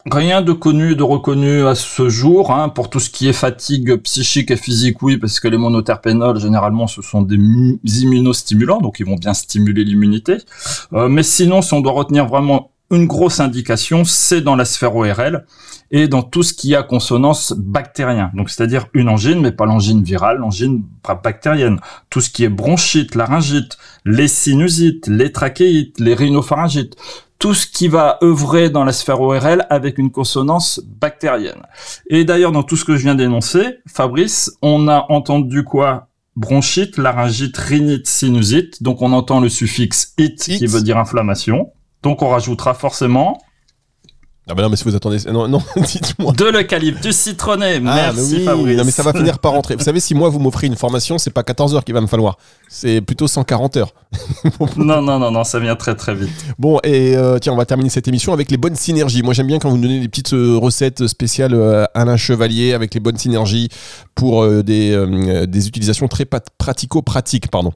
Rien 0.06 0.42
de 0.42 0.52
connu, 0.52 0.94
de 0.94 1.02
reconnu 1.02 1.66
à 1.66 1.74
ce 1.74 2.08
jour, 2.08 2.52
hein, 2.52 2.68
pour 2.68 2.88
tout 2.88 3.00
ce 3.00 3.10
qui 3.10 3.28
est 3.28 3.32
fatigue 3.32 3.96
psychique 3.96 4.50
et 4.52 4.56
physique, 4.56 5.02
oui, 5.02 5.18
parce 5.18 5.40
que 5.40 5.48
les 5.48 5.58
monoterpénols, 5.58 6.38
généralement, 6.38 6.86
ce 6.86 7.02
sont 7.02 7.22
des 7.22 7.36
immunostimulants, 7.36 8.80
donc 8.80 9.00
ils 9.00 9.06
vont 9.06 9.16
bien 9.16 9.34
stimuler 9.34 9.84
l'immunité. 9.84 10.38
Euh, 10.92 11.08
mais 11.08 11.24
sinon, 11.24 11.62
si 11.62 11.74
on 11.74 11.80
doit 11.80 11.92
retenir 11.92 12.26
vraiment 12.26 12.70
une 12.90 13.06
grosse 13.06 13.40
indication, 13.40 14.04
c'est 14.04 14.40
dans 14.40 14.56
la 14.56 14.64
sphère 14.64 14.94
ORL 14.96 15.44
et 15.90 16.08
dans 16.08 16.22
tout 16.22 16.42
ce 16.42 16.54
qui 16.54 16.74
a 16.74 16.82
consonance 16.82 17.52
bactérien. 17.56 18.30
Donc, 18.34 18.50
c'est-à-dire 18.50 18.86
une 18.94 19.08
angine, 19.08 19.40
mais 19.40 19.52
pas 19.52 19.66
l'angine 19.66 20.02
virale, 20.02 20.38
l'angine 20.38 20.84
bactérienne. 21.22 21.80
Tout 22.08 22.20
ce 22.20 22.30
qui 22.30 22.44
est 22.44 22.48
bronchite, 22.48 23.14
laryngite, 23.14 23.76
les 24.04 24.28
sinusites, 24.28 25.06
les 25.06 25.32
trachéites, 25.32 25.98
les 25.98 26.14
rhinopharyngites 26.14 26.96
tout 27.38 27.54
ce 27.54 27.66
qui 27.66 27.88
va 27.88 28.18
œuvrer 28.22 28.70
dans 28.70 28.84
la 28.84 28.92
sphère 28.92 29.20
ORL 29.20 29.66
avec 29.70 29.98
une 29.98 30.10
consonance 30.10 30.80
bactérienne. 30.84 31.62
Et 32.08 32.24
d'ailleurs, 32.24 32.52
dans 32.52 32.62
tout 32.62 32.76
ce 32.76 32.84
que 32.84 32.96
je 32.96 33.02
viens 33.02 33.14
d'énoncer, 33.14 33.78
Fabrice, 33.86 34.52
on 34.62 34.88
a 34.88 35.06
entendu 35.08 35.64
quoi? 35.64 36.08
Bronchite, 36.36 36.98
laryngite, 36.98 37.56
rhinite, 37.56 38.06
sinusite. 38.06 38.82
Donc 38.82 39.02
on 39.02 39.12
entend 39.12 39.40
le 39.40 39.48
suffixe 39.48 40.14
it, 40.18 40.38
qui 40.38 40.66
veut 40.66 40.82
dire 40.82 40.98
inflammation. 40.98 41.72
Donc 42.02 42.22
on 42.22 42.28
rajoutera 42.28 42.74
forcément 42.74 43.40
ah 44.50 44.54
bah 44.54 44.62
non, 44.62 44.70
mais 44.70 44.76
si 44.76 44.84
vous 44.84 44.94
attendez. 44.96 45.18
Non, 45.30 45.46
non, 45.46 45.60
dites-moi. 45.76 46.32
De 46.32 46.46
l'eucalyptus 46.46 47.14
citronné. 47.14 47.76
Ah, 47.86 48.12
Merci 48.14 48.44
Fabrice. 48.44 48.78
Non, 48.78 48.84
mais 48.84 48.90
ça 48.90 49.02
va 49.02 49.12
finir 49.12 49.38
par 49.38 49.52
rentrer. 49.52 49.76
Vous 49.76 49.84
savez, 49.84 50.00
si 50.00 50.14
moi 50.14 50.30
vous 50.30 50.38
m'offrez 50.38 50.66
une 50.66 50.76
formation, 50.76 51.18
c'est 51.18 51.30
pas 51.30 51.42
14 51.42 51.74
heures 51.74 51.84
qu'il 51.84 51.94
va 51.94 52.00
me 52.00 52.06
falloir. 52.06 52.38
C'est 52.68 53.02
plutôt 53.02 53.28
140 53.28 53.76
heures. 53.76 53.92
non, 54.76 55.02
non, 55.02 55.18
non, 55.18 55.30
non, 55.30 55.44
ça 55.44 55.58
vient 55.60 55.76
très 55.76 55.94
très 55.94 56.14
vite. 56.14 56.30
Bon, 56.58 56.78
et 56.82 57.14
euh, 57.16 57.38
tiens, 57.38 57.52
on 57.52 57.56
va 57.56 57.66
terminer 57.66 57.90
cette 57.90 58.08
émission 58.08 58.32
avec 58.32 58.50
les 58.50 58.56
bonnes 58.56 58.76
synergies. 58.76 59.22
Moi, 59.22 59.34
j'aime 59.34 59.46
bien 59.48 59.58
quand 59.58 59.68
vous 59.68 59.76
donnez 59.76 60.00
des 60.00 60.08
petites 60.08 60.32
euh, 60.32 60.56
recettes 60.56 61.06
spéciales 61.06 61.54
euh, 61.54 61.84
Alain 61.94 62.16
Chevalier 62.16 62.72
avec 62.72 62.94
les 62.94 63.00
bonnes 63.00 63.18
synergies 63.18 63.68
pour 64.14 64.46
des, 64.62 65.46
des 65.46 65.68
utilisations 65.68 66.08
très 66.08 66.24
pratico-pratiques, 66.58 67.50
pardon. 67.50 67.72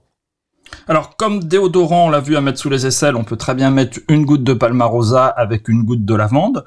Alors, 0.89 1.17
comme 1.17 1.45
déodorant, 1.45 2.07
on 2.07 2.11
l'a 2.11 2.21
vu 2.21 2.37
à 2.37 2.41
mettre 2.41 2.59
sous 2.59 2.71
les 2.71 2.87
aisselles, 2.87 3.17
on 3.17 3.25
peut 3.25 3.37
très 3.37 3.55
bien 3.55 3.71
mettre 3.71 4.01
une 4.09 4.25
goutte 4.25 4.45
de 4.45 4.53
palmarosa 4.53 5.27
avec 5.27 5.69
une 5.69 5.85
goutte 5.85 6.05
de 6.05 6.15
lavande. 6.15 6.65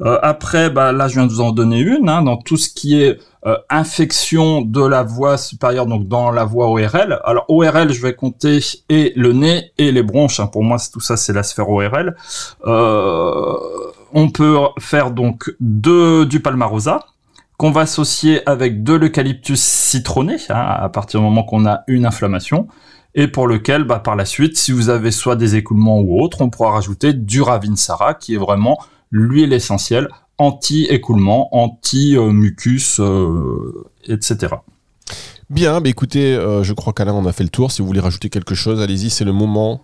Euh, 0.00 0.18
après, 0.22 0.70
bah, 0.70 0.92
là, 0.92 1.08
je 1.08 1.14
viens 1.14 1.26
de 1.26 1.32
vous 1.32 1.40
en 1.40 1.52
donner 1.52 1.80
une. 1.80 2.08
Hein, 2.08 2.22
dans 2.22 2.36
tout 2.36 2.56
ce 2.56 2.68
qui 2.68 3.00
est 3.00 3.18
euh, 3.46 3.56
infection 3.70 4.60
de 4.60 4.84
la 4.84 5.02
voie 5.02 5.38
supérieure, 5.38 5.86
donc 5.86 6.08
dans 6.08 6.30
la 6.30 6.44
voie 6.44 6.68
ORL. 6.68 7.20
Alors, 7.24 7.44
ORL, 7.48 7.92
je 7.92 8.02
vais 8.02 8.14
compter 8.14 8.60
et 8.88 9.12
le 9.16 9.32
nez 9.32 9.72
et 9.78 9.92
les 9.92 10.02
bronches. 10.02 10.40
Hein. 10.40 10.46
Pour 10.46 10.64
moi, 10.64 10.78
tout 10.92 11.00
ça, 11.00 11.16
c'est 11.16 11.32
la 11.32 11.42
sphère 11.42 11.68
ORL. 11.70 12.16
Euh, 12.66 13.54
on 14.12 14.30
peut 14.30 14.56
faire 14.78 15.10
donc 15.10 15.54
de, 15.60 16.24
du 16.24 16.40
palmarosa 16.40 17.04
qu'on 17.56 17.70
va 17.70 17.82
associer 17.82 18.46
avec 18.48 18.82
de 18.82 18.94
l'eucalyptus 18.94 19.60
citronné, 19.60 20.36
hein, 20.50 20.76
à 20.78 20.88
partir 20.88 21.20
du 21.20 21.24
moment 21.24 21.42
qu'on 21.42 21.66
a 21.66 21.82
une 21.86 22.04
inflammation 22.04 22.68
et 23.16 23.28
pour 23.28 23.48
lequel, 23.48 23.84
bah, 23.84 23.98
par 23.98 24.14
la 24.14 24.26
suite, 24.26 24.56
si 24.58 24.70
vous 24.72 24.90
avez 24.90 25.10
soit 25.10 25.36
des 25.36 25.56
écoulements 25.56 25.98
ou 26.00 26.20
autre, 26.22 26.42
on 26.42 26.50
pourra 26.50 26.72
rajouter 26.72 27.14
du 27.14 27.40
Ravinsara, 27.40 28.14
qui 28.14 28.34
est 28.34 28.38
vraiment 28.38 28.78
l'huile 29.10 29.54
essentielle 29.54 30.08
anti-écoulement, 30.38 31.48
anti-mucus, 31.56 33.00
euh, 33.00 33.86
etc. 34.06 34.56
Bien, 35.48 35.80
bah 35.80 35.88
écoutez, 35.88 36.34
euh, 36.34 36.62
je 36.62 36.74
crois 36.74 36.92
qu'Alain, 36.92 37.14
on 37.14 37.24
a 37.24 37.32
fait 37.32 37.44
le 37.44 37.48
tour. 37.48 37.72
Si 37.72 37.80
vous 37.80 37.88
voulez 37.88 38.00
rajouter 38.00 38.28
quelque 38.28 38.54
chose, 38.54 38.82
allez-y, 38.82 39.08
c'est 39.08 39.24
le 39.24 39.32
moment 39.32 39.80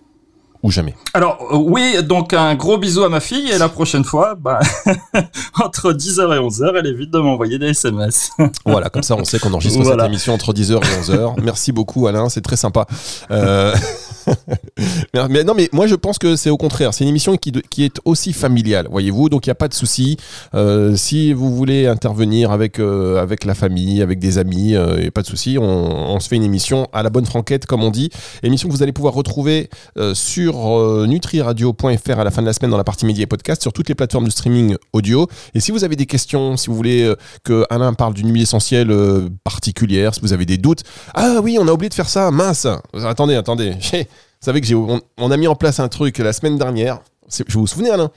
ou 0.62 0.70
jamais. 0.70 0.94
Alors 1.14 1.38
euh, 1.52 1.56
oui, 1.56 2.02
donc 2.02 2.32
un 2.34 2.54
gros 2.54 2.78
bisou 2.78 3.02
à 3.02 3.08
ma 3.08 3.20
fille 3.20 3.50
et 3.50 3.58
la 3.58 3.68
prochaine 3.68 4.04
fois, 4.04 4.34
bah, 4.38 4.60
entre 5.60 5.92
10h 5.92 6.20
et 6.34 6.38
11h, 6.38 6.72
elle 6.78 6.86
évite 6.86 7.10
de 7.10 7.18
m'envoyer 7.18 7.58
des 7.58 7.68
SMS. 7.68 8.30
voilà, 8.66 8.88
comme 8.88 9.02
ça 9.02 9.16
on 9.16 9.24
sait 9.24 9.38
qu'on 9.38 9.52
enregistre 9.52 9.84
cette 9.84 10.00
émission 10.00 10.34
entre 10.34 10.52
10h 10.52 10.76
et 10.76 11.02
11h. 11.02 11.34
Merci 11.42 11.72
beaucoup 11.72 12.06
Alain, 12.06 12.28
c'est 12.28 12.42
très 12.42 12.56
sympa. 12.56 12.86
Euh... 13.30 13.74
mais, 15.28 15.44
non, 15.44 15.54
mais 15.54 15.68
moi 15.72 15.86
je 15.86 15.94
pense 15.94 16.18
que 16.18 16.36
c'est 16.36 16.50
au 16.50 16.56
contraire. 16.56 16.94
C'est 16.94 17.04
une 17.04 17.10
émission 17.10 17.36
qui, 17.36 17.52
qui 17.70 17.84
est 17.84 17.98
aussi 18.04 18.32
familiale, 18.32 18.86
voyez-vous. 18.90 19.28
Donc 19.28 19.46
il 19.46 19.48
n'y 19.48 19.52
a 19.52 19.56
pas 19.56 19.68
de 19.68 19.74
souci. 19.74 20.16
Euh, 20.54 20.96
si 20.96 21.32
vous 21.32 21.54
voulez 21.54 21.86
intervenir 21.86 22.50
avec, 22.50 22.78
euh, 22.78 23.20
avec 23.20 23.44
la 23.44 23.54
famille, 23.54 24.02
avec 24.02 24.18
des 24.18 24.38
amis, 24.38 24.70
il 24.70 24.76
euh, 24.76 25.00
n'y 25.00 25.06
a 25.06 25.10
pas 25.10 25.22
de 25.22 25.26
souci. 25.26 25.58
On, 25.58 26.20
se 26.20 26.28
fait 26.28 26.36
une 26.36 26.44
émission 26.44 26.88
à 26.92 27.02
la 27.02 27.10
bonne 27.10 27.26
franquette, 27.26 27.66
comme 27.66 27.82
on 27.82 27.90
dit. 27.90 28.10
Émission 28.42 28.68
que 28.68 28.74
vous 28.74 28.82
allez 28.82 28.92
pouvoir 28.92 29.14
retrouver 29.14 29.68
sur 30.14 31.06
nutriradio.fr 31.06 32.18
à 32.18 32.24
la 32.24 32.30
fin 32.30 32.42
de 32.42 32.46
la 32.46 32.52
semaine 32.52 32.70
dans 32.70 32.76
la 32.76 32.84
partie 32.84 33.06
médias 33.06 33.24
et 33.24 33.26
podcast, 33.26 33.60
sur 33.60 33.72
toutes 33.72 33.88
les 33.88 33.94
plateformes 33.96 34.26
de 34.26 34.30
streaming 34.30 34.76
audio. 34.92 35.26
Et 35.54 35.60
si 35.60 35.72
vous 35.72 35.82
avez 35.82 35.96
des 35.96 36.06
questions, 36.06 36.56
si 36.56 36.68
vous 36.68 36.76
voulez 36.76 37.12
que 37.42 37.64
Alain 37.70 37.92
parle 37.94 38.14
d'une 38.14 38.32
huile 38.32 38.42
essentielle 38.42 38.94
particulière, 39.42 40.14
si 40.14 40.20
vous 40.20 40.32
avez 40.32 40.46
des 40.46 40.58
doutes, 40.58 40.82
ah 41.14 41.40
oui, 41.42 41.56
on 41.58 41.66
a 41.66 41.72
oublié 41.72 41.88
de 41.88 41.94
faire 41.94 42.08
ça, 42.08 42.30
mince. 42.30 42.68
Attendez, 42.94 43.34
attendez. 43.34 43.74
Vous 44.42 44.46
savez 44.46 44.60
que 44.60 44.66
j'ai, 44.66 44.74
on, 44.74 45.30
a 45.30 45.36
mis 45.36 45.46
en 45.46 45.54
place 45.54 45.78
un 45.78 45.86
truc 45.86 46.18
la 46.18 46.32
semaine 46.32 46.58
dernière. 46.58 46.98
Je 47.30 47.44
vous, 47.52 47.60
vous 47.60 47.66
souvenez, 47.68 47.90
Alain? 47.90 48.10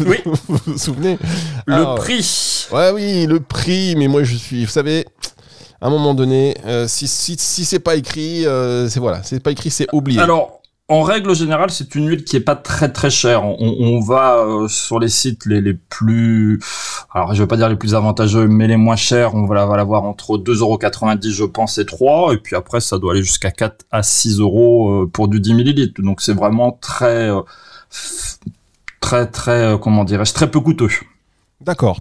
Oui. 0.00 0.16
vous 0.24 0.58
vous 0.64 0.78
souvenez? 0.78 1.18
Le 1.66 1.94
prix. 1.96 2.66
Ouais, 2.72 2.92
oui, 2.94 3.26
le 3.26 3.40
prix. 3.40 3.94
Mais 3.94 4.08
moi, 4.08 4.24
je 4.24 4.36
suis. 4.36 4.64
Vous 4.64 4.70
savez, 4.70 5.04
à 5.82 5.88
un 5.88 5.90
moment 5.90 6.14
donné, 6.14 6.56
euh, 6.64 6.88
si, 6.88 7.06
si, 7.06 7.36
si 7.38 7.66
c'est 7.66 7.78
pas 7.78 7.94
écrit, 7.96 8.46
euh, 8.46 8.88
c'est 8.88 9.00
voilà, 9.00 9.22
c'est 9.22 9.38
pas 9.38 9.50
écrit, 9.50 9.68
c'est 9.68 9.86
oublié. 9.92 10.18
Alors, 10.18 10.62
en 10.88 11.02
règle 11.02 11.34
générale, 11.34 11.70
c'est 11.70 11.96
une 11.96 12.08
huile 12.08 12.24
qui 12.24 12.36
est 12.36 12.40
pas 12.40 12.54
très 12.54 12.92
très 12.92 13.10
chère. 13.10 13.44
On, 13.44 14.00
va 14.00 14.36
euh, 14.36 14.68
sur 14.68 15.00
les 15.00 15.08
sites 15.08 15.44
les, 15.44 15.60
les 15.60 15.74
plus, 15.74 16.60
alors 17.12 17.34
je 17.34 17.42
vais 17.42 17.48
pas 17.48 17.56
dire 17.56 17.68
les 17.68 17.76
plus 17.76 17.96
avantageux, 17.96 18.46
mais 18.46 18.68
les 18.68 18.76
moins 18.76 18.94
chers, 18.94 19.34
on 19.34 19.46
va, 19.46 19.66
va 19.66 19.76
l'avoir 19.76 20.04
entre 20.04 20.38
2,90€ 20.38 21.30
je 21.30 21.44
pense 21.44 21.78
et 21.78 21.86
3, 21.86 22.34
et 22.34 22.36
puis 22.36 22.54
après 22.54 22.80
ça 22.80 22.98
doit 22.98 23.12
aller 23.12 23.24
jusqu'à 23.24 23.50
4 23.50 23.84
à 23.90 24.04
6 24.04 24.38
euros 24.38 25.02
euh, 25.02 25.10
pour 25.12 25.26
du 25.26 25.40
10 25.40 25.54
ml. 25.54 25.92
Donc 25.98 26.20
c'est 26.20 26.34
vraiment 26.34 26.70
très 26.80 27.30
euh, 27.30 27.40
très 29.00 29.26
très 29.26 29.76
comment 29.80 30.04
dirais-je 30.04 30.34
très 30.34 30.50
peu 30.50 30.60
coûteux. 30.60 30.90
D'accord. 31.62 32.00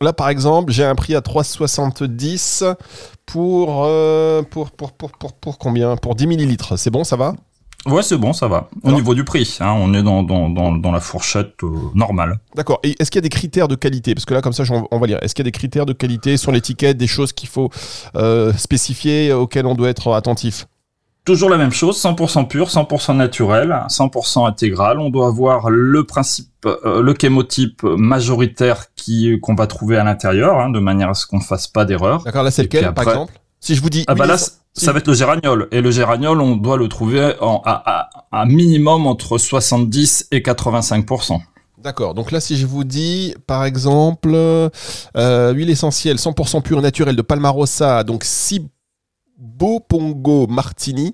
Là, 0.00 0.12
par 0.12 0.28
exemple, 0.28 0.70
j'ai 0.70 0.84
un 0.84 0.94
prix 0.94 1.16
à 1.16 1.20
3,70 1.20 2.76
pour, 3.24 3.88
pour, 4.50 4.70
pour, 4.70 4.92
pour, 4.92 5.12
pour, 5.12 5.32
pour 5.32 5.58
combien? 5.58 5.96
Pour 5.96 6.14
10 6.14 6.26
millilitres. 6.26 6.78
C'est 6.78 6.90
bon, 6.90 7.02
ça 7.02 7.16
va? 7.16 7.34
Ouais, 7.86 8.02
c'est 8.02 8.16
bon, 8.16 8.32
ça 8.32 8.46
va. 8.46 8.68
Au 8.84 8.92
niveau 8.92 9.14
du 9.14 9.24
prix, 9.24 9.58
hein, 9.60 9.74
on 9.76 9.92
est 9.92 10.02
dans, 10.02 10.22
dans, 10.22 10.48
dans, 10.48 10.72
dans 10.72 10.92
la 10.92 11.00
fourchette 11.00 11.54
euh, 11.64 11.68
normale. 11.94 12.38
D'accord. 12.54 12.78
Et 12.84 12.94
est-ce 13.00 13.10
qu'il 13.10 13.18
y 13.18 13.22
a 13.24 13.28
des 13.28 13.28
critères 13.28 13.66
de 13.68 13.74
qualité? 13.74 14.14
Parce 14.14 14.24
que 14.24 14.34
là, 14.34 14.40
comme 14.40 14.52
ça, 14.52 14.62
on 14.90 14.98
va 14.98 15.06
lire. 15.06 15.18
Est-ce 15.22 15.34
qu'il 15.34 15.44
y 15.44 15.48
a 15.48 15.50
des 15.50 15.52
critères 15.52 15.86
de 15.86 15.92
qualité 15.92 16.36
sur 16.36 16.52
l'étiquette, 16.52 16.96
des 16.96 17.06
choses 17.08 17.32
qu'il 17.32 17.48
faut 17.48 17.70
euh, 18.16 18.52
spécifier, 18.52 19.32
auxquelles 19.32 19.66
on 19.66 19.74
doit 19.74 19.88
être 19.88 20.12
attentif? 20.12 20.66
Toujours 21.24 21.50
la 21.50 21.56
même 21.56 21.70
chose, 21.70 22.02
100% 22.02 22.48
pur, 22.48 22.68
100% 22.68 23.16
naturel, 23.16 23.76
100% 23.88 24.46
intégral. 24.46 24.98
On 24.98 25.08
doit 25.08 25.28
avoir 25.28 25.70
le 25.70 26.04
principe, 26.04 26.48
euh, 26.66 27.00
le 27.00 27.14
chémotype 27.20 27.84
majoritaire 27.84 28.86
qui 28.96 29.38
qu'on 29.40 29.54
va 29.54 29.68
trouver 29.68 29.96
à 29.96 30.04
l'intérieur, 30.04 30.58
hein, 30.58 30.70
de 30.70 30.80
manière 30.80 31.10
à 31.10 31.14
ce 31.14 31.26
qu'on 31.26 31.38
ne 31.38 31.42
fasse 31.42 31.68
pas 31.68 31.84
d'erreur. 31.84 32.24
D'accord, 32.24 32.42
là 32.42 32.50
c'est 32.50 32.62
lequel, 32.62 32.92
par 32.92 33.08
exemple 33.08 33.34
Si 33.60 33.76
je 33.76 33.82
vous 33.82 33.90
dis... 33.90 34.04
Ah 34.08 34.16
bah 34.16 34.26
là, 34.26 34.36
ça 34.74 34.92
va 34.92 34.98
être 34.98 35.08
le 35.08 35.14
géraniol. 35.14 35.68
Et 35.70 35.80
le 35.80 35.90
géraniol, 35.90 36.40
on 36.40 36.56
doit 36.56 36.76
le 36.76 36.88
trouver 36.88 37.34
en, 37.40 37.60
à, 37.64 38.08
à, 38.30 38.46
minimum 38.46 39.06
entre 39.06 39.38
70 39.38 40.28
et 40.30 40.40
85%. 40.40 41.40
D'accord. 41.78 42.14
Donc 42.14 42.30
là, 42.30 42.40
si 42.40 42.56
je 42.56 42.66
vous 42.66 42.84
dis, 42.84 43.34
par 43.46 43.64
exemple, 43.64 44.34
euh, 44.34 45.52
huile 45.52 45.70
essentielle 45.70 46.16
100% 46.16 46.62
pure 46.62 46.80
naturelle 46.80 47.16
de 47.16 47.22
Palmarosa, 47.22 48.04
donc 48.04 48.24
Pongo 49.88 50.46
Martini, 50.46 51.12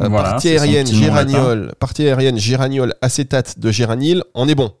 euh, 0.00 0.08
partie 0.08 0.48
aérienne 0.50 0.86
géraniol, 0.86 1.72
partie 1.78 2.06
aérienne 2.06 2.38
géraniol, 2.38 2.94
acétate 3.02 3.58
de 3.58 3.70
géranil, 3.70 4.22
on 4.34 4.48
est 4.48 4.54
bon. 4.54 4.72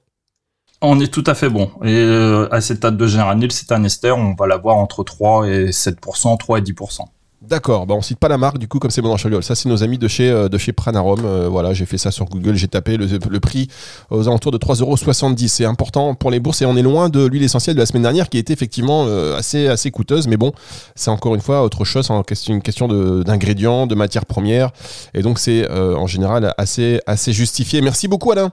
On 0.80 1.00
est 1.00 1.12
tout 1.12 1.24
à 1.26 1.34
fait 1.34 1.48
bon. 1.48 1.70
Et 1.82 1.94
euh, 1.94 2.48
acétate 2.52 2.96
de 2.96 3.06
géranil, 3.06 3.50
c'est 3.50 3.72
un 3.72 3.82
ester, 3.84 4.12
on 4.12 4.34
va 4.34 4.46
l'avoir 4.46 4.76
entre 4.76 5.02
3 5.02 5.48
et 5.48 5.70
7%, 5.70 6.38
3 6.38 6.58
et 6.58 6.62
10%. 6.62 7.00
D'accord, 7.48 7.86
bah 7.86 7.94
on 7.94 8.00
cite 8.00 8.18
pas 8.18 8.28
la 8.28 8.38
marque 8.38 8.56
du 8.56 8.68
coup 8.68 8.78
comme 8.78 8.90
c'est 8.90 9.02
bon 9.02 9.08
dans 9.08 9.18
Chaliol. 9.18 9.42
Ça 9.42 9.54
c'est 9.54 9.68
nos 9.68 9.82
amis 9.82 9.98
de 9.98 10.08
chez 10.08 10.30
euh, 10.30 10.48
de 10.48 10.56
chez 10.56 10.72
Pranarom. 10.72 11.20
Euh, 11.24 11.48
voilà, 11.48 11.74
j'ai 11.74 11.84
fait 11.84 11.98
ça 11.98 12.10
sur 12.10 12.24
Google, 12.24 12.54
j'ai 12.54 12.68
tapé 12.68 12.96
le, 12.96 13.40
prix 13.40 13.68
aux 14.10 14.26
alentours 14.28 14.50
de 14.50 14.56
3,70€. 14.56 15.48
C'est 15.48 15.66
important 15.66 16.14
pour 16.14 16.30
les 16.30 16.40
bourses 16.40 16.62
et 16.62 16.66
on 16.66 16.76
est 16.76 16.82
loin 16.82 17.10
de 17.10 17.26
l'huile 17.26 17.42
essentielle 17.42 17.74
de 17.76 17.80
la 17.80 17.86
semaine 17.86 18.02
dernière 18.02 18.30
qui 18.30 18.38
était 18.38 18.52
effectivement 18.54 19.04
euh, 19.06 19.36
assez 19.36 19.68
assez 19.68 19.90
coûteuse, 19.90 20.26
mais 20.26 20.38
bon, 20.38 20.52
c'est 20.94 21.10
encore 21.10 21.34
une 21.34 21.42
fois 21.42 21.62
autre 21.62 21.84
chose, 21.84 22.10
c'est 22.32 22.48
une 22.48 22.62
question 22.62 22.88
d'ingrédients, 22.88 23.86
de, 23.86 23.94
matières 23.94 24.26
premières 24.26 24.70
et 25.12 25.22
donc 25.22 25.38
c'est 25.38 25.70
en 25.70 26.06
général 26.06 26.54
assez 26.56 27.00
assez 27.06 27.32
justifié. 27.32 27.80
Merci 27.82 28.08
beaucoup 28.08 28.32
Alain. 28.32 28.52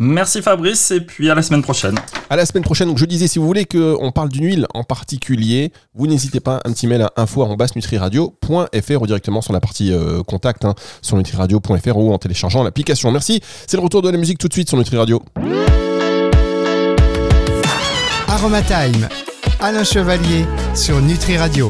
Merci 0.00 0.42
Fabrice 0.42 0.92
et 0.92 1.00
puis 1.00 1.28
à 1.28 1.34
la 1.34 1.42
semaine 1.42 1.62
prochaine. 1.62 1.96
À 2.30 2.36
la 2.36 2.46
semaine 2.46 2.62
prochaine. 2.62 2.86
Donc 2.86 2.98
je 2.98 3.04
disais, 3.04 3.26
si 3.26 3.40
vous 3.40 3.46
voulez 3.46 3.64
qu'on 3.64 4.12
parle 4.12 4.28
d'une 4.28 4.44
huile 4.44 4.66
en 4.72 4.84
particulier, 4.84 5.72
vous 5.94 6.06
n'hésitez 6.06 6.38
pas, 6.38 6.60
un 6.64 6.72
petit 6.72 6.86
mail 6.86 7.02
à 7.02 7.12
info.nutriradio.fr 7.16 9.02
ou 9.02 9.06
directement 9.06 9.40
sur 9.40 9.52
la 9.52 9.60
partie 9.60 9.92
euh, 9.92 10.22
contact 10.22 10.64
hein, 10.64 10.74
sur 11.02 11.16
nutriradio.fr 11.16 11.96
ou 11.96 12.12
en 12.12 12.18
téléchargeant 12.18 12.62
l'application. 12.62 13.10
Merci. 13.10 13.40
C'est 13.66 13.76
le 13.76 13.82
retour 13.82 14.02
de 14.02 14.10
la 14.10 14.18
musique 14.18 14.38
tout 14.38 14.46
de 14.46 14.52
suite 14.52 14.68
sur 14.68 14.78
Nutriradio. 14.78 15.20
Aroma 18.28 18.62
Time. 18.62 19.08
Alain 19.58 19.82
Chevalier 19.82 20.46
sur 20.76 21.00
Nutri 21.00 21.36
Radio. 21.36 21.66